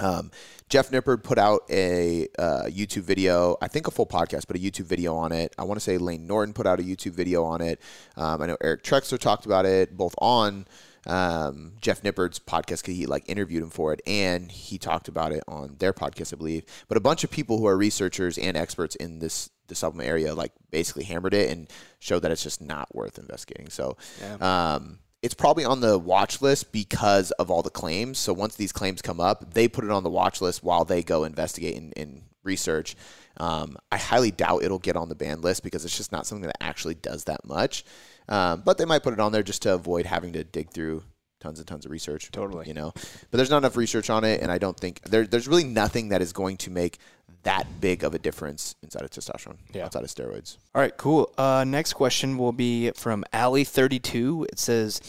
um, 0.00 0.30
Jeff 0.68 0.90
Nippard 0.90 1.22
put 1.22 1.38
out 1.38 1.62
a 1.70 2.28
uh, 2.38 2.64
YouTube 2.66 3.02
video, 3.02 3.56
I 3.60 3.68
think 3.68 3.86
a 3.86 3.90
full 3.90 4.06
podcast, 4.06 4.46
but 4.46 4.56
a 4.56 4.60
YouTube 4.60 4.86
video 4.86 5.16
on 5.16 5.32
it. 5.32 5.54
I 5.58 5.64
want 5.64 5.78
to 5.78 5.84
say 5.84 5.98
Layne 5.98 6.26
Norton 6.26 6.52
put 6.52 6.66
out 6.66 6.80
a 6.80 6.82
YouTube 6.82 7.12
video 7.12 7.44
on 7.44 7.60
it. 7.60 7.80
Um, 8.16 8.42
I 8.42 8.46
know 8.46 8.56
Eric 8.60 8.82
Trexler 8.82 9.18
talked 9.18 9.46
about 9.46 9.66
it 9.66 9.96
both 9.96 10.14
on 10.18 10.66
um, 11.06 11.72
Jeff 11.80 12.02
Nippard's 12.02 12.38
podcast 12.38 12.82
because 12.82 12.96
he 12.96 13.06
like 13.06 13.24
interviewed 13.26 13.62
him 13.62 13.70
for 13.70 13.92
it, 13.92 14.00
and 14.06 14.50
he 14.50 14.78
talked 14.78 15.08
about 15.08 15.32
it 15.32 15.42
on 15.48 15.76
their 15.78 15.92
podcast, 15.92 16.32
I 16.32 16.36
believe. 16.36 16.64
But 16.88 16.96
a 16.96 17.00
bunch 17.00 17.24
of 17.24 17.30
people 17.30 17.58
who 17.58 17.66
are 17.66 17.76
researchers 17.76 18.38
and 18.38 18.56
experts 18.56 18.96
in 18.96 19.18
this 19.18 19.50
the 19.68 19.74
supplement 19.74 20.08
area 20.08 20.34
like 20.34 20.52
basically 20.70 21.04
hammered 21.04 21.34
it 21.34 21.50
and 21.50 21.68
showed 21.98 22.20
that 22.20 22.30
it's 22.30 22.42
just 22.42 22.60
not 22.60 22.94
worth 22.94 23.18
investigating. 23.18 23.68
So, 23.68 23.96
yeah. 24.20 24.74
um, 24.74 24.98
it's 25.22 25.34
probably 25.34 25.64
on 25.64 25.80
the 25.80 25.98
watch 25.98 26.40
list 26.40 26.72
because 26.72 27.30
of 27.32 27.50
all 27.50 27.62
the 27.62 27.70
claims. 27.70 28.18
So 28.18 28.32
once 28.32 28.54
these 28.54 28.72
claims 28.72 29.02
come 29.02 29.20
up, 29.20 29.52
they 29.52 29.68
put 29.68 29.84
it 29.84 29.90
on 29.90 30.04
the 30.04 30.10
watch 30.10 30.40
list 30.40 30.62
while 30.62 30.84
they 30.84 31.02
go 31.02 31.24
investigate 31.24 31.76
and, 31.76 31.92
and 31.96 32.22
research. 32.44 32.96
Um, 33.36 33.76
I 33.92 33.98
highly 33.98 34.30
doubt 34.30 34.62
it'll 34.64 34.78
get 34.78 34.96
on 34.96 35.08
the 35.08 35.14
ban 35.14 35.40
list 35.40 35.62
because 35.62 35.84
it's 35.84 35.96
just 35.96 36.12
not 36.12 36.26
something 36.26 36.46
that 36.46 36.62
actually 36.62 36.94
does 36.94 37.24
that 37.24 37.44
much. 37.44 37.84
Um, 38.28 38.62
but 38.64 38.78
they 38.78 38.84
might 38.84 39.02
put 39.02 39.12
it 39.12 39.20
on 39.20 39.32
there 39.32 39.42
just 39.42 39.62
to 39.62 39.74
avoid 39.74 40.06
having 40.06 40.32
to 40.34 40.44
dig 40.44 40.70
through 40.70 41.02
tons 41.40 41.58
and 41.58 41.68
tons 41.68 41.84
of 41.84 41.90
research. 41.90 42.30
Totally. 42.30 42.66
You 42.66 42.74
know, 42.74 42.92
but 42.94 43.36
there's 43.36 43.50
not 43.50 43.58
enough 43.58 43.76
research 43.76 44.10
on 44.10 44.24
it, 44.24 44.40
and 44.42 44.50
I 44.50 44.58
don't 44.58 44.78
think 44.78 45.02
there, 45.02 45.26
there's 45.26 45.48
really 45.48 45.64
nothing 45.64 46.10
that 46.10 46.22
is 46.22 46.32
going 46.32 46.56
to 46.58 46.70
make 46.70 46.98
that 47.44 47.80
big 47.80 48.04
of 48.04 48.14
a 48.14 48.18
difference 48.18 48.74
inside 48.82 49.02
of 49.02 49.10
testosterone, 49.10 49.58
yeah. 49.72 49.84
outside 49.84 50.02
of 50.02 50.10
steroids. 50.10 50.58
All 50.74 50.82
right, 50.82 50.96
cool. 50.96 51.32
Uh, 51.38 51.64
next 51.66 51.94
question 51.94 52.36
will 52.36 52.52
be 52.52 52.90
from 52.92 53.24
Alley32. 53.32 54.46
It 54.46 54.58
says, 54.58 55.00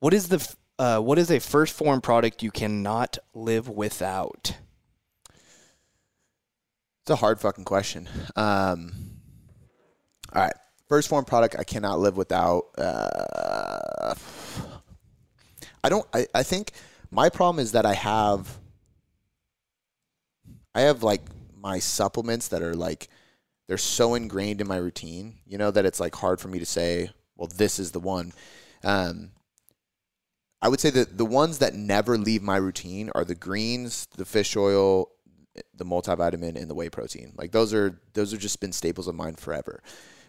"What 0.00 0.12
is 0.12 0.28
the 0.28 0.54
uh, 0.78 1.00
what 1.00 1.18
is 1.18 1.30
a 1.30 1.38
1st 1.38 1.72
Phorm 1.72 2.00
product 2.00 2.42
you 2.42 2.50
cannot 2.50 3.18
live 3.34 3.68
without?" 3.68 4.56
It's 7.02 7.10
a 7.10 7.16
hard 7.16 7.40
fucking 7.40 7.64
question. 7.64 8.08
Um, 8.36 8.92
all 10.32 10.42
right. 10.42 10.52
1st 10.92 11.08
Phorm 11.08 11.24
product 11.24 11.56
I 11.58 11.64
cannot 11.64 12.00
live 12.00 12.18
without. 12.18 12.66
Uh, 12.76 14.14
I 15.82 15.88
don't. 15.88 16.06
I, 16.12 16.26
I 16.34 16.42
think 16.42 16.72
my 17.10 17.30
problem 17.30 17.62
is 17.62 17.72
that 17.72 17.86
I 17.86 17.94
have. 17.94 18.58
I 20.74 20.82
have 20.82 21.02
like 21.02 21.22
my 21.58 21.78
supplements 21.78 22.48
that 22.48 22.60
are 22.60 22.74
like 22.74 23.08
they're 23.68 23.78
so 23.78 24.14
ingrained 24.14 24.60
in 24.60 24.68
my 24.68 24.76
routine, 24.76 25.38
you 25.46 25.56
know, 25.56 25.70
that 25.70 25.86
it's 25.86 25.98
like 25.98 26.14
hard 26.14 26.40
for 26.40 26.48
me 26.48 26.58
to 26.58 26.66
say, 26.66 27.10
well, 27.36 27.48
this 27.48 27.78
is 27.78 27.92
the 27.92 28.00
one. 28.00 28.32
Um, 28.84 29.30
I 30.60 30.68
would 30.68 30.80
say 30.80 30.90
that 30.90 31.16
the 31.16 31.24
ones 31.24 31.58
that 31.58 31.74
never 31.74 32.18
leave 32.18 32.42
my 32.42 32.56
routine 32.56 33.10
are 33.14 33.24
the 33.24 33.34
greens, 33.34 34.08
the 34.18 34.26
fish 34.26 34.56
oil, 34.56 35.08
the 35.74 35.86
multivitamin, 35.86 36.56
and 36.56 36.68
the 36.68 36.74
whey 36.74 36.90
protein. 36.90 37.32
Like 37.34 37.52
those 37.52 37.72
are 37.72 37.98
those 38.12 38.32
have 38.32 38.40
just 38.42 38.60
been 38.60 38.72
staples 38.72 39.08
of 39.08 39.14
mine 39.14 39.36
forever. 39.36 39.82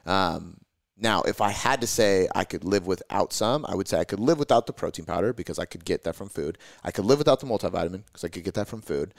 Um, 0.06 0.58
now, 0.98 1.24
if 1.24 1.42
I 1.42 1.50
had 1.50 1.82
to 1.82 1.88
say 1.88 2.28
I 2.36 2.44
could 2.44 2.64
live 2.64 2.86
without 2.86 3.34
some, 3.34 3.66
I 3.68 3.76
would 3.76 3.88
say 3.88 4.00
I 4.00 4.04
could 4.04 4.20
live 4.20 4.40
without 4.40 4.68
the 4.68 4.74
protein 4.74 5.06
powder 5.06 5.34
because 5.34 5.60
I 5.60 5.66
could 5.66 5.86
get 5.86 6.04
that 6.04 6.16
from 6.16 6.30
food. 6.30 6.58
I 6.84 6.92
could 6.92 7.06
live 7.06 7.18
without 7.18 7.40
the 7.40 7.48
multivitamin 7.48 8.06
because 8.06 8.24
I 8.24 8.30
could 8.30 8.44
get 8.44 8.54
that 8.54 8.68
from 8.68 8.82
food. 8.82 9.14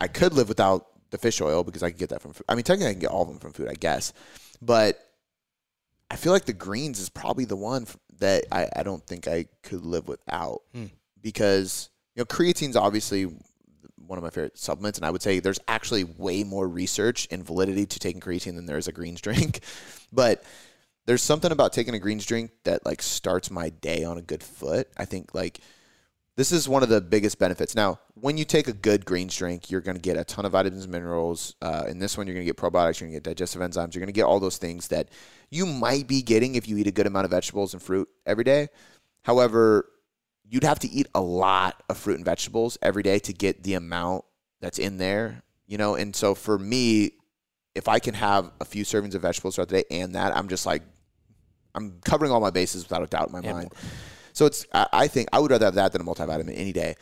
I 0.00 0.08
could 0.08 0.32
live 0.32 0.48
without 0.48 0.86
the 1.10 1.18
fish 1.18 1.40
oil 1.40 1.64
because 1.64 1.82
I 1.82 1.90
could 1.90 1.98
get 1.98 2.08
that 2.10 2.22
from 2.22 2.32
food. 2.32 2.44
I 2.48 2.54
mean, 2.54 2.64
technically, 2.64 2.90
I 2.90 2.92
can 2.92 3.00
get 3.00 3.10
all 3.10 3.22
of 3.22 3.28
them 3.28 3.38
from 3.38 3.52
food, 3.52 3.68
I 3.68 3.74
guess. 3.74 4.12
But 4.60 4.98
I 6.10 6.16
feel 6.16 6.32
like 6.32 6.44
the 6.44 6.52
greens 6.52 7.00
is 7.00 7.08
probably 7.08 7.44
the 7.44 7.56
one 7.56 7.86
that 8.18 8.44
I, 8.52 8.68
I 8.76 8.82
don't 8.82 9.04
think 9.04 9.26
I 9.26 9.46
could 9.62 9.84
live 9.84 10.08
without 10.08 10.62
hmm. 10.72 10.86
because, 11.20 11.90
you 12.14 12.20
know, 12.20 12.26
creatine's 12.26 12.76
obviously 12.76 13.26
one 13.96 14.18
of 14.18 14.22
my 14.22 14.30
favorite 14.30 14.58
supplements. 14.58 14.98
And 14.98 15.06
I 15.06 15.10
would 15.10 15.22
say 15.22 15.38
there's 15.38 15.60
actually 15.68 16.04
way 16.04 16.44
more 16.44 16.68
research 16.68 17.28
and 17.30 17.44
validity 17.44 17.86
to 17.86 17.98
taking 17.98 18.20
creatine 18.20 18.56
than 18.56 18.66
there 18.66 18.78
is 18.78 18.88
a 18.88 18.92
greens 18.92 19.20
drink. 19.20 19.60
but 20.12 20.44
there's 21.06 21.22
something 21.22 21.52
about 21.52 21.72
taking 21.72 21.94
a 21.94 21.98
greens 21.98 22.24
drink 22.24 22.50
that 22.64 22.84
like 22.86 23.02
starts 23.02 23.50
my 23.50 23.70
day 23.70 24.04
on 24.04 24.18
a 24.18 24.22
good 24.22 24.42
foot. 24.42 24.88
I 24.96 25.04
think 25.04 25.34
like 25.34 25.60
this 26.36 26.50
is 26.50 26.68
one 26.68 26.82
of 26.82 26.88
the 26.88 27.00
biggest 27.00 27.38
benefits. 27.38 27.74
Now, 27.74 27.98
when 28.14 28.38
you 28.38 28.44
take 28.44 28.66
a 28.66 28.72
good 28.72 29.04
greens 29.04 29.36
drink, 29.36 29.70
you're 29.70 29.82
going 29.82 29.96
to 29.96 30.02
get 30.02 30.16
a 30.16 30.24
ton 30.24 30.46
of 30.46 30.52
vitamins 30.52 30.84
and 30.84 30.92
minerals. 30.92 31.54
Uh, 31.60 31.84
in 31.88 31.98
this 31.98 32.16
one, 32.16 32.26
you're 32.26 32.34
going 32.34 32.46
to 32.46 32.52
get 32.52 32.56
probiotics, 32.56 33.00
you're 33.00 33.08
going 33.08 33.20
to 33.20 33.20
get 33.20 33.24
digestive 33.24 33.60
enzymes, 33.60 33.94
you're 33.94 34.00
going 34.00 34.06
to 34.06 34.12
get 34.12 34.24
all 34.24 34.40
those 34.40 34.56
things 34.56 34.88
that 34.88 35.10
you 35.50 35.66
might 35.66 36.08
be 36.08 36.22
getting 36.22 36.54
if 36.54 36.66
you 36.68 36.78
eat 36.78 36.86
a 36.86 36.92
good 36.92 37.06
amount 37.06 37.26
of 37.26 37.30
vegetables 37.30 37.74
and 37.74 37.82
fruit 37.82 38.08
every 38.24 38.44
day. 38.44 38.68
However, 39.24 39.90
you'd 40.52 40.64
have 40.64 40.78
to 40.78 40.90
eat 40.90 41.06
a 41.14 41.20
lot 41.20 41.82
of 41.88 41.96
fruit 41.96 42.16
and 42.16 42.26
vegetables 42.26 42.76
every 42.82 43.02
day 43.02 43.18
to 43.18 43.32
get 43.32 43.62
the 43.62 43.72
amount 43.72 44.22
that's 44.60 44.78
in 44.78 44.98
there, 44.98 45.42
you 45.66 45.78
know. 45.78 45.94
And 45.94 46.14
so 46.14 46.34
for 46.34 46.58
me, 46.58 47.12
if 47.74 47.88
I 47.88 47.98
can 47.98 48.12
have 48.12 48.50
a 48.60 48.66
few 48.66 48.84
servings 48.84 49.14
of 49.14 49.22
vegetables 49.22 49.54
throughout 49.54 49.70
the 49.70 49.80
day 49.80 49.84
and 49.90 50.14
that, 50.14 50.36
I'm 50.36 50.48
just 50.48 50.66
like, 50.66 50.82
I'm 51.74 52.00
covering 52.04 52.30
all 52.30 52.38
my 52.38 52.50
bases 52.50 52.84
without 52.84 53.02
a 53.02 53.06
doubt 53.06 53.28
in 53.28 53.32
my 53.32 53.40
Yeah. 53.40 53.52
mind. 53.54 53.72
So 54.34 54.44
it's, 54.44 54.66
I, 54.74 54.86
I 54.92 55.08
think 55.08 55.30
I 55.32 55.38
would 55.38 55.50
rather 55.50 55.64
have 55.64 55.74
that 55.76 55.92
than 55.92 56.02
a 56.02 56.04
multivitamin 56.04 56.52
any 56.54 56.72
day. 56.74 56.96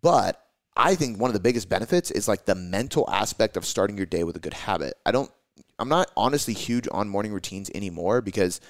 But 0.00 0.40
I 0.76 0.94
think 0.94 1.18
one 1.18 1.30
of 1.30 1.34
the 1.34 1.40
biggest 1.40 1.68
benefits 1.68 2.12
is 2.12 2.28
like 2.28 2.44
the 2.44 2.54
mental 2.54 3.10
aspect 3.10 3.56
of 3.56 3.66
starting 3.66 3.96
your 3.96 4.06
day 4.06 4.22
with 4.22 4.36
a 4.36 4.40
good 4.40 4.54
habit. 4.54 4.94
I 5.04 5.10
don't, 5.10 5.32
I'm 5.80 5.88
not 5.88 6.12
honestly 6.16 6.54
huge 6.54 6.86
on 6.92 7.08
morning 7.08 7.32
routines 7.32 7.72
anymore 7.74 8.20
because 8.20 8.60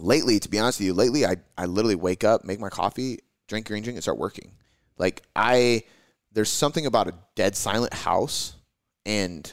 lately, 0.00 0.38
to 0.40 0.48
be 0.48 0.58
honest 0.58 0.80
with 0.80 0.86
you, 0.86 0.94
lately 0.94 1.26
I, 1.26 1.36
I 1.56 1.66
literally 1.66 1.94
wake 1.94 2.24
up, 2.24 2.44
make 2.44 2.60
my 2.60 2.70
coffee, 2.70 3.20
drink 3.48 3.66
green 3.66 3.82
drink, 3.82 3.96
and 3.96 4.02
start 4.02 4.18
working. 4.18 4.52
Like 4.98 5.22
I, 5.34 5.82
there's 6.32 6.50
something 6.50 6.86
about 6.86 7.08
a 7.08 7.14
dead 7.34 7.56
silent 7.56 7.94
house 7.94 8.54
and 9.06 9.52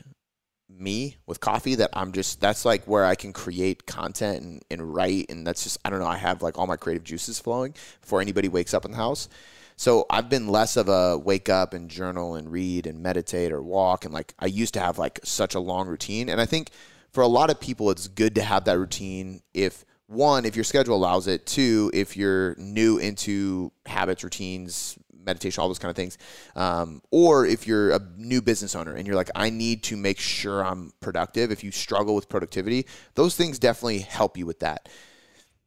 me 0.69 1.17
with 1.25 1.39
coffee 1.39 1.75
that 1.75 1.89
I'm 1.93 2.11
just 2.11 2.41
that's 2.41 2.65
like 2.65 2.85
where 2.85 3.05
I 3.05 3.15
can 3.15 3.33
create 3.33 3.85
content 3.85 4.41
and, 4.41 4.61
and 4.71 4.93
write 4.93 5.27
and 5.29 5.45
that's 5.45 5.63
just 5.63 5.77
I 5.85 5.89
don't 5.89 5.99
know 5.99 6.07
I 6.07 6.17
have 6.17 6.41
like 6.41 6.57
all 6.57 6.67
my 6.67 6.77
creative 6.77 7.03
juices 7.03 7.39
flowing 7.39 7.75
before 8.01 8.21
anybody 8.21 8.47
wakes 8.47 8.73
up 8.73 8.85
in 8.85 8.91
the 8.91 8.97
house. 8.97 9.29
So 9.75 10.05
I've 10.09 10.29
been 10.29 10.47
less 10.47 10.77
of 10.77 10.89
a 10.89 11.17
wake 11.17 11.49
up 11.49 11.73
and 11.73 11.89
journal 11.89 12.35
and 12.35 12.51
read 12.51 12.85
and 12.85 13.01
meditate 13.01 13.51
or 13.51 13.61
walk 13.61 14.05
and 14.05 14.13
like 14.13 14.33
I 14.39 14.47
used 14.47 14.73
to 14.75 14.79
have 14.79 14.97
like 14.97 15.19
such 15.23 15.55
a 15.55 15.59
long 15.59 15.87
routine 15.87 16.29
and 16.29 16.41
I 16.41 16.45
think 16.45 16.71
for 17.11 17.21
a 17.21 17.27
lot 17.27 17.49
of 17.49 17.59
people 17.59 17.91
it's 17.91 18.07
good 18.07 18.35
to 18.35 18.41
have 18.41 18.65
that 18.65 18.79
routine 18.79 19.41
if 19.53 19.85
one 20.11 20.45
if 20.45 20.55
your 20.55 20.63
schedule 20.63 20.95
allows 20.95 21.27
it 21.27 21.45
two 21.45 21.89
if 21.93 22.17
you're 22.17 22.55
new 22.57 22.97
into 22.97 23.71
habits 23.85 24.23
routines 24.23 24.97
meditation 25.23 25.61
all 25.61 25.67
those 25.67 25.79
kind 25.79 25.89
of 25.89 25.95
things 25.95 26.17
um, 26.55 27.01
or 27.11 27.45
if 27.45 27.65
you're 27.65 27.91
a 27.91 27.99
new 28.17 28.41
business 28.41 28.75
owner 28.75 28.95
and 28.95 29.07
you're 29.07 29.15
like 29.15 29.29
i 29.35 29.49
need 29.49 29.83
to 29.83 29.95
make 29.95 30.19
sure 30.19 30.65
i'm 30.65 30.91
productive 30.99 31.51
if 31.51 31.63
you 31.63 31.71
struggle 31.71 32.13
with 32.15 32.27
productivity 32.27 32.85
those 33.15 33.35
things 33.35 33.59
definitely 33.59 33.99
help 33.99 34.37
you 34.37 34.45
with 34.45 34.59
that. 34.59 34.89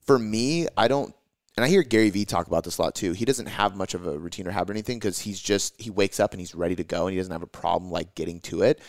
For 0.00 0.18
me 0.18 0.66
i 0.76 0.88
don't 0.88 1.14
and 1.56 1.64
i 1.64 1.68
hear 1.68 1.82
gary 1.82 2.10
vee 2.10 2.24
talk 2.24 2.46
about 2.46 2.64
this 2.64 2.78
a 2.78 2.82
lot 2.82 2.94
too. 2.94 3.12
He 3.12 3.24
doesn't 3.24 3.46
have 3.46 3.76
much 3.76 3.94
of 3.94 4.06
a 4.06 4.18
routine 4.18 4.46
or 4.46 4.50
habit 4.50 4.70
or 4.70 4.72
anything 4.74 4.98
because 4.98 5.20
he's 5.20 5.40
just 5.40 5.80
he 5.80 5.88
wakes 5.88 6.20
up 6.20 6.32
and 6.32 6.40
he's 6.40 6.54
ready 6.54 6.76
to 6.76 6.84
go 6.84 7.06
and 7.06 7.12
he 7.12 7.18
doesn't 7.18 7.32
have 7.32 7.42
a 7.42 7.46
problem 7.46 7.90
like 7.90 8.14
getting 8.14 8.40
to 8.40 8.62
it 8.62 8.80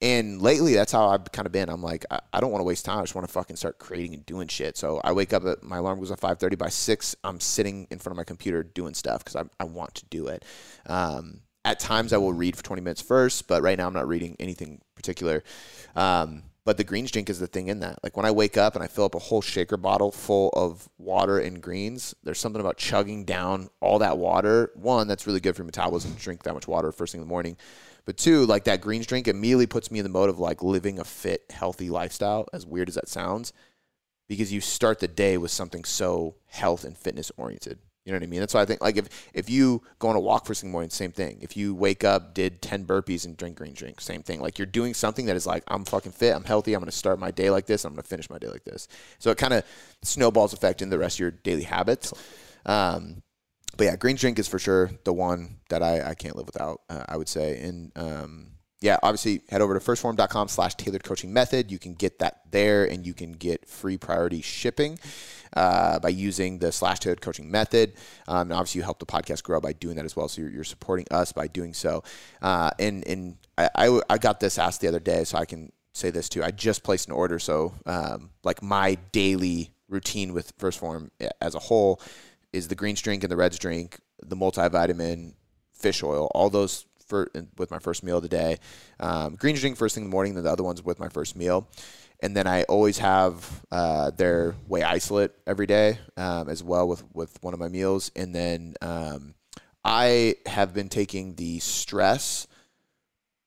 and 0.00 0.42
lately, 0.42 0.74
that's 0.74 0.92
how 0.92 1.08
I've 1.08 1.30
kind 1.32 1.46
of 1.46 1.52
been. 1.52 1.68
I'm 1.68 1.82
like, 1.82 2.04
I, 2.10 2.20
I 2.32 2.40
don't 2.40 2.50
want 2.50 2.60
to 2.60 2.66
waste 2.66 2.84
time. 2.84 2.98
I 2.98 3.02
just 3.02 3.14
want 3.14 3.26
to 3.26 3.32
fucking 3.32 3.56
start 3.56 3.78
creating 3.78 4.14
and 4.14 4.26
doing 4.26 4.48
shit. 4.48 4.76
So 4.76 5.00
I 5.02 5.12
wake 5.12 5.32
up 5.32 5.44
at 5.46 5.62
my 5.62 5.78
alarm 5.78 5.98
goes 5.98 6.10
at 6.10 6.20
5:30. 6.20 6.58
By 6.58 6.68
six, 6.68 7.16
I'm 7.24 7.40
sitting 7.40 7.86
in 7.90 7.98
front 7.98 8.14
of 8.14 8.16
my 8.16 8.24
computer 8.24 8.62
doing 8.62 8.94
stuff 8.94 9.24
because 9.24 9.36
I, 9.36 9.44
I 9.58 9.64
want 9.64 9.94
to 9.96 10.04
do 10.06 10.26
it. 10.28 10.44
Um, 10.86 11.40
at 11.64 11.80
times, 11.80 12.12
I 12.12 12.18
will 12.18 12.32
read 12.32 12.56
for 12.56 12.62
20 12.62 12.82
minutes 12.82 13.00
first, 13.00 13.48
but 13.48 13.62
right 13.62 13.78
now 13.78 13.86
I'm 13.86 13.94
not 13.94 14.06
reading 14.06 14.36
anything 14.38 14.82
particular. 14.94 15.42
Um, 15.96 16.42
but 16.64 16.78
the 16.78 16.84
greens 16.84 17.10
drink 17.10 17.28
is 17.28 17.38
the 17.38 17.46
thing 17.46 17.68
in 17.68 17.80
that. 17.80 17.98
Like 18.02 18.16
when 18.16 18.24
I 18.24 18.30
wake 18.30 18.56
up 18.56 18.74
and 18.74 18.82
I 18.82 18.86
fill 18.86 19.04
up 19.04 19.14
a 19.14 19.18
whole 19.18 19.42
shaker 19.42 19.76
bottle 19.76 20.10
full 20.10 20.48
of 20.54 20.88
water 20.98 21.38
and 21.38 21.60
greens, 21.60 22.14
there's 22.24 22.40
something 22.40 22.60
about 22.60 22.78
chugging 22.78 23.24
down 23.24 23.68
all 23.80 23.98
that 23.98 24.16
water. 24.16 24.70
One, 24.74 25.06
that's 25.06 25.26
really 25.26 25.40
good 25.40 25.54
for 25.54 25.62
your 25.62 25.66
metabolism 25.66 26.14
to 26.14 26.20
drink 26.20 26.42
that 26.44 26.54
much 26.54 26.66
water 26.66 26.90
first 26.90 27.12
thing 27.12 27.20
in 27.20 27.26
the 27.26 27.30
morning. 27.30 27.58
But 28.04 28.16
two, 28.16 28.44
like 28.46 28.64
that 28.64 28.80
greens 28.80 29.06
drink 29.06 29.28
immediately 29.28 29.66
puts 29.66 29.90
me 29.90 29.98
in 29.98 30.04
the 30.04 30.10
mode 30.10 30.30
of 30.30 30.38
like 30.38 30.62
living 30.62 30.98
a 30.98 31.04
fit, 31.04 31.44
healthy 31.50 31.88
lifestyle, 31.90 32.46
as 32.52 32.66
weird 32.66 32.88
as 32.88 32.96
that 32.96 33.08
sounds, 33.08 33.52
because 34.28 34.52
you 34.52 34.60
start 34.60 35.00
the 35.00 35.08
day 35.08 35.38
with 35.38 35.50
something 35.50 35.84
so 35.84 36.34
health 36.46 36.84
and 36.84 36.96
fitness 36.96 37.32
oriented. 37.36 37.78
You 38.04 38.12
know 38.12 38.18
what 38.18 38.24
I 38.24 38.26
mean? 38.26 38.40
That's 38.40 38.52
why 38.52 38.60
I 38.60 38.66
think 38.66 38.82
like 38.82 38.98
if 38.98 39.08
if 39.32 39.48
you 39.48 39.82
go 39.98 40.08
on 40.08 40.16
a 40.16 40.20
walk 40.20 40.44
first 40.44 40.60
thing 40.60 40.68
in 40.68 40.72
the 40.72 40.74
morning, 40.74 40.90
same 40.90 41.12
thing. 41.12 41.38
If 41.40 41.56
you 41.56 41.74
wake 41.74 42.04
up, 42.04 42.34
did 42.34 42.60
ten 42.60 42.84
burpees 42.84 43.24
and 43.24 43.34
drink 43.34 43.56
green 43.56 43.72
drink, 43.72 43.98
same 44.02 44.22
thing. 44.22 44.40
Like 44.40 44.58
you're 44.58 44.66
doing 44.66 44.92
something 44.92 45.24
that 45.24 45.36
is 45.36 45.46
like 45.46 45.64
I'm 45.68 45.86
fucking 45.86 46.12
fit, 46.12 46.34
I'm 46.34 46.44
healthy, 46.44 46.74
I'm 46.74 46.80
gonna 46.80 46.92
start 46.92 47.18
my 47.18 47.30
day 47.30 47.48
like 47.48 47.64
this, 47.64 47.86
I'm 47.86 47.92
gonna 47.92 48.02
finish 48.02 48.28
my 48.28 48.36
day 48.36 48.48
like 48.48 48.64
this. 48.64 48.88
So 49.18 49.30
it 49.30 49.38
kind 49.38 49.54
of 49.54 49.64
snowballs 50.02 50.52
effect 50.52 50.82
in 50.82 50.90
the 50.90 50.98
rest 50.98 51.16
of 51.16 51.20
your 51.20 51.30
daily 51.30 51.62
habits. 51.62 52.12
Um, 52.66 53.22
but 53.76 53.84
yeah, 53.84 53.96
green 53.96 54.16
drink 54.16 54.38
is 54.38 54.48
for 54.48 54.58
sure 54.58 54.90
the 55.04 55.12
one 55.12 55.56
that 55.68 55.82
I, 55.82 56.10
I 56.10 56.14
can't 56.14 56.36
live 56.36 56.46
without, 56.46 56.82
uh, 56.88 57.04
I 57.08 57.16
would 57.16 57.28
say. 57.28 57.60
And 57.60 57.92
um, 57.96 58.46
yeah, 58.80 58.98
obviously 59.02 59.42
head 59.48 59.60
over 59.60 59.78
to 59.78 59.80
1stphorm.com 59.80 60.48
slash 60.48 60.74
tailored 60.74 61.04
coaching 61.04 61.32
method. 61.32 61.70
You 61.72 61.78
can 61.78 61.94
get 61.94 62.18
that 62.18 62.40
there 62.50 62.84
and 62.84 63.06
you 63.06 63.14
can 63.14 63.32
get 63.32 63.66
free 63.66 63.96
priority 63.96 64.42
shipping 64.42 64.98
uh, 65.56 65.98
by 66.00 66.10
using 66.10 66.58
the 66.58 66.70
slash 66.70 67.00
tailored 67.00 67.20
coaching 67.20 67.50
method. 67.50 67.94
Um, 68.28 68.52
obviously 68.52 68.80
you 68.80 68.84
help 68.84 68.98
the 68.98 69.06
podcast 69.06 69.42
grow 69.42 69.60
by 69.60 69.72
doing 69.72 69.96
that 69.96 70.04
as 70.04 70.14
well. 70.14 70.28
So 70.28 70.42
you're, 70.42 70.50
you're 70.50 70.64
supporting 70.64 71.06
us 71.10 71.32
by 71.32 71.46
doing 71.48 71.72
so. 71.74 72.04
Uh, 72.42 72.70
and 72.78 73.06
and 73.06 73.36
I, 73.56 73.70
I, 73.74 74.00
I 74.10 74.18
got 74.18 74.40
this 74.40 74.58
asked 74.58 74.80
the 74.80 74.88
other 74.88 75.00
day, 75.00 75.24
so 75.24 75.38
I 75.38 75.44
can 75.44 75.72
say 75.94 76.10
this 76.10 76.28
too. 76.28 76.42
I 76.42 76.50
just 76.50 76.82
placed 76.82 77.06
an 77.08 77.14
order. 77.14 77.38
So 77.38 77.74
um, 77.86 78.30
like 78.42 78.62
my 78.62 78.98
daily 79.12 79.70
routine 79.88 80.32
with 80.32 80.56
1st 80.58 80.78
Phorm 80.78 81.10
as 81.40 81.54
a 81.54 81.58
whole 81.58 82.00
is 82.54 82.68
the 82.68 82.74
greens 82.74 83.02
drink 83.02 83.24
and 83.24 83.30
the 83.30 83.36
reds 83.36 83.58
drink, 83.58 83.98
the 84.22 84.36
multivitamin, 84.36 85.34
fish 85.72 86.02
oil, 86.02 86.30
all 86.34 86.48
those 86.48 86.86
for 87.06 87.30
with 87.58 87.70
my 87.70 87.78
first 87.78 88.02
meal 88.02 88.16
of 88.16 88.22
the 88.22 88.28
day. 88.28 88.58
Um, 89.00 89.34
greens 89.34 89.60
drink 89.60 89.76
first 89.76 89.94
thing 89.94 90.04
in 90.04 90.10
the 90.10 90.14
morning, 90.14 90.34
then 90.34 90.44
the 90.44 90.52
other 90.52 90.62
ones 90.62 90.82
with 90.82 90.98
my 90.98 91.08
first 91.08 91.36
meal. 91.36 91.68
And 92.20 92.34
then 92.34 92.46
I 92.46 92.62
always 92.62 92.98
have 92.98 93.62
uh, 93.70 94.10
their 94.10 94.52
whey 94.68 94.82
isolate 94.82 95.32
every 95.46 95.66
day 95.66 95.98
um, 96.16 96.48
as 96.48 96.62
well 96.62 96.88
with, 96.88 97.04
with 97.12 97.36
one 97.42 97.52
of 97.52 97.60
my 97.60 97.68
meals. 97.68 98.10
And 98.16 98.34
then 98.34 98.76
um, 98.80 99.34
I 99.84 100.36
have 100.46 100.72
been 100.72 100.88
taking 100.88 101.34
the 101.34 101.58
stress. 101.58 102.46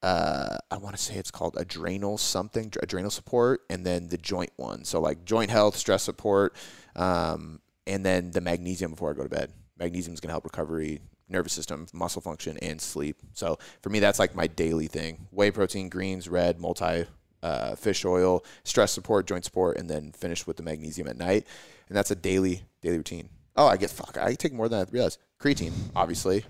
Uh, 0.04 0.58
I 0.70 0.78
want 0.78 0.96
to 0.96 1.02
say 1.02 1.16
it's 1.16 1.32
called 1.32 1.56
adrenal 1.58 2.20
something, 2.20 2.72
adrenal 2.84 3.10
support, 3.10 3.62
and 3.70 3.84
then 3.84 4.10
the 4.10 4.18
joint 4.18 4.52
one. 4.58 4.84
So 4.84 5.00
like 5.00 5.26
joint 5.26 5.50
health, 5.50 5.76
stress 5.76 6.04
support, 6.04 6.54
um, 6.96 7.62
and 7.88 8.06
then 8.06 8.32
the 8.32 8.42
magnesium 8.42 8.92
before 8.92 9.10
I 9.10 9.14
go 9.14 9.24
to 9.24 9.30
bed. 9.30 9.52
Magnesium 9.80 10.14
is 10.14 10.20
going 10.20 10.30
to 10.30 10.34
help 10.34 10.44
recovery, 10.44 11.02
nervous 11.30 11.54
system, 11.54 11.88
muscle 11.94 12.22
function, 12.22 12.58
and 12.58 12.80
sleep. 12.80 13.18
So 13.34 13.58
for 13.82 13.90
me, 13.90 14.00
that's 14.00 14.20
like 14.20 14.36
my 14.36 14.48
daily 14.48 14.88
thing: 14.88 15.28
whey 15.32 15.50
protein, 15.50 15.90
greens, 15.90 16.28
red, 16.28 16.60
multi, 16.60 17.06
uh, 17.42 17.76
fish 17.76 18.06
oil, 18.06 18.44
stress 18.64 18.92
support, 18.92 19.26
joint 19.26 19.46
support, 19.46 19.78
and 19.78 19.90
then 19.90 20.12
finish 20.12 20.46
with 20.46 20.58
the 20.58 20.64
magnesium 20.64 21.08
at 21.08 21.18
night. 21.18 21.48
And 21.88 21.98
that's 21.98 22.12
a 22.12 22.16
daily 22.16 22.64
daily 22.82 22.98
routine. 22.98 23.30
Oh, 23.56 23.68
I 23.68 23.78
get 23.78 23.90
fuck. 23.90 24.18
I 24.20 24.36
take 24.36 24.54
more 24.54 24.70
than 24.70 24.86
I 24.86 24.92
realize. 24.92 25.18
Creatine, 25.40 25.74
obviously, 25.96 26.46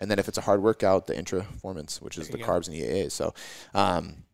and 0.00 0.10
then 0.10 0.18
if 0.18 0.28
it's 0.28 0.38
a 0.38 0.42
hard 0.42 0.62
workout, 0.62 1.06
the 1.06 1.14
intraformance, 1.14 2.00
which 2.00 2.16
is 2.18 2.28
the 2.28 2.38
go. 2.38 2.44
carbs 2.44 2.68
and 2.68 2.76
EAAs. 2.76 3.12
So, 3.12 3.34
um, 3.74 4.24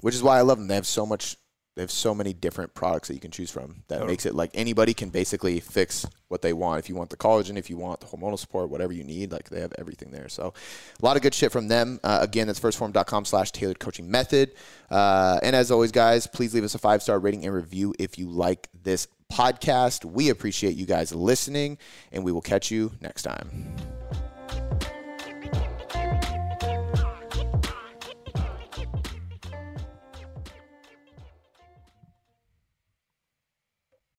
which 0.00 0.14
is 0.14 0.22
why 0.22 0.38
I 0.38 0.42
love 0.42 0.58
them. 0.58 0.68
They 0.68 0.74
have 0.74 0.86
so 0.86 1.06
much. 1.06 1.36
They 1.78 1.82
have 1.82 1.92
so 1.92 2.12
many 2.12 2.32
different 2.32 2.74
products 2.74 3.06
that 3.06 3.14
you 3.14 3.20
can 3.20 3.30
choose 3.30 3.52
from 3.52 3.84
that 3.86 3.98
Totally. 3.98 4.10
makes 4.10 4.26
it 4.26 4.34
like 4.34 4.50
anybody 4.52 4.92
can 4.92 5.10
basically 5.10 5.60
fix 5.60 6.04
what 6.26 6.42
they 6.42 6.52
want. 6.52 6.80
If 6.80 6.88
you 6.88 6.96
want 6.96 7.08
the 7.08 7.16
collagen, 7.16 7.56
if 7.56 7.70
you 7.70 7.76
want 7.76 8.00
the 8.00 8.06
hormonal 8.06 8.36
support, 8.36 8.68
whatever 8.68 8.92
you 8.92 9.04
need, 9.04 9.30
like 9.30 9.48
they 9.48 9.60
have 9.60 9.72
everything 9.78 10.10
there. 10.10 10.28
So 10.28 10.52
a 11.00 11.06
lot 11.06 11.16
of 11.16 11.22
good 11.22 11.32
shit 11.34 11.52
from 11.52 11.68
them. 11.68 12.00
Uh, 12.02 12.18
again, 12.20 12.48
that's 12.48 12.58
1stphorm.com 12.58 13.24
slash 13.26 13.52
tailored 13.52 13.78
coaching 13.78 14.10
method. 14.10 14.54
Uh, 14.90 15.38
and 15.40 15.54
as 15.54 15.70
always, 15.70 15.92
guys, 15.92 16.26
please 16.26 16.52
leave 16.52 16.64
us 16.64 16.74
a 16.74 16.80
five 16.80 17.00
star 17.00 17.20
rating 17.20 17.44
and 17.44 17.54
review 17.54 17.94
if 18.00 18.18
you 18.18 18.28
like 18.28 18.68
this 18.82 19.06
podcast. 19.32 20.04
We 20.04 20.30
appreciate 20.30 20.74
you 20.74 20.84
guys 20.84 21.14
listening, 21.14 21.78
and 22.10 22.24
we 22.24 22.32
will 22.32 22.42
catch 22.42 22.72
you 22.72 22.90
next 23.00 23.22
time. 23.22 23.76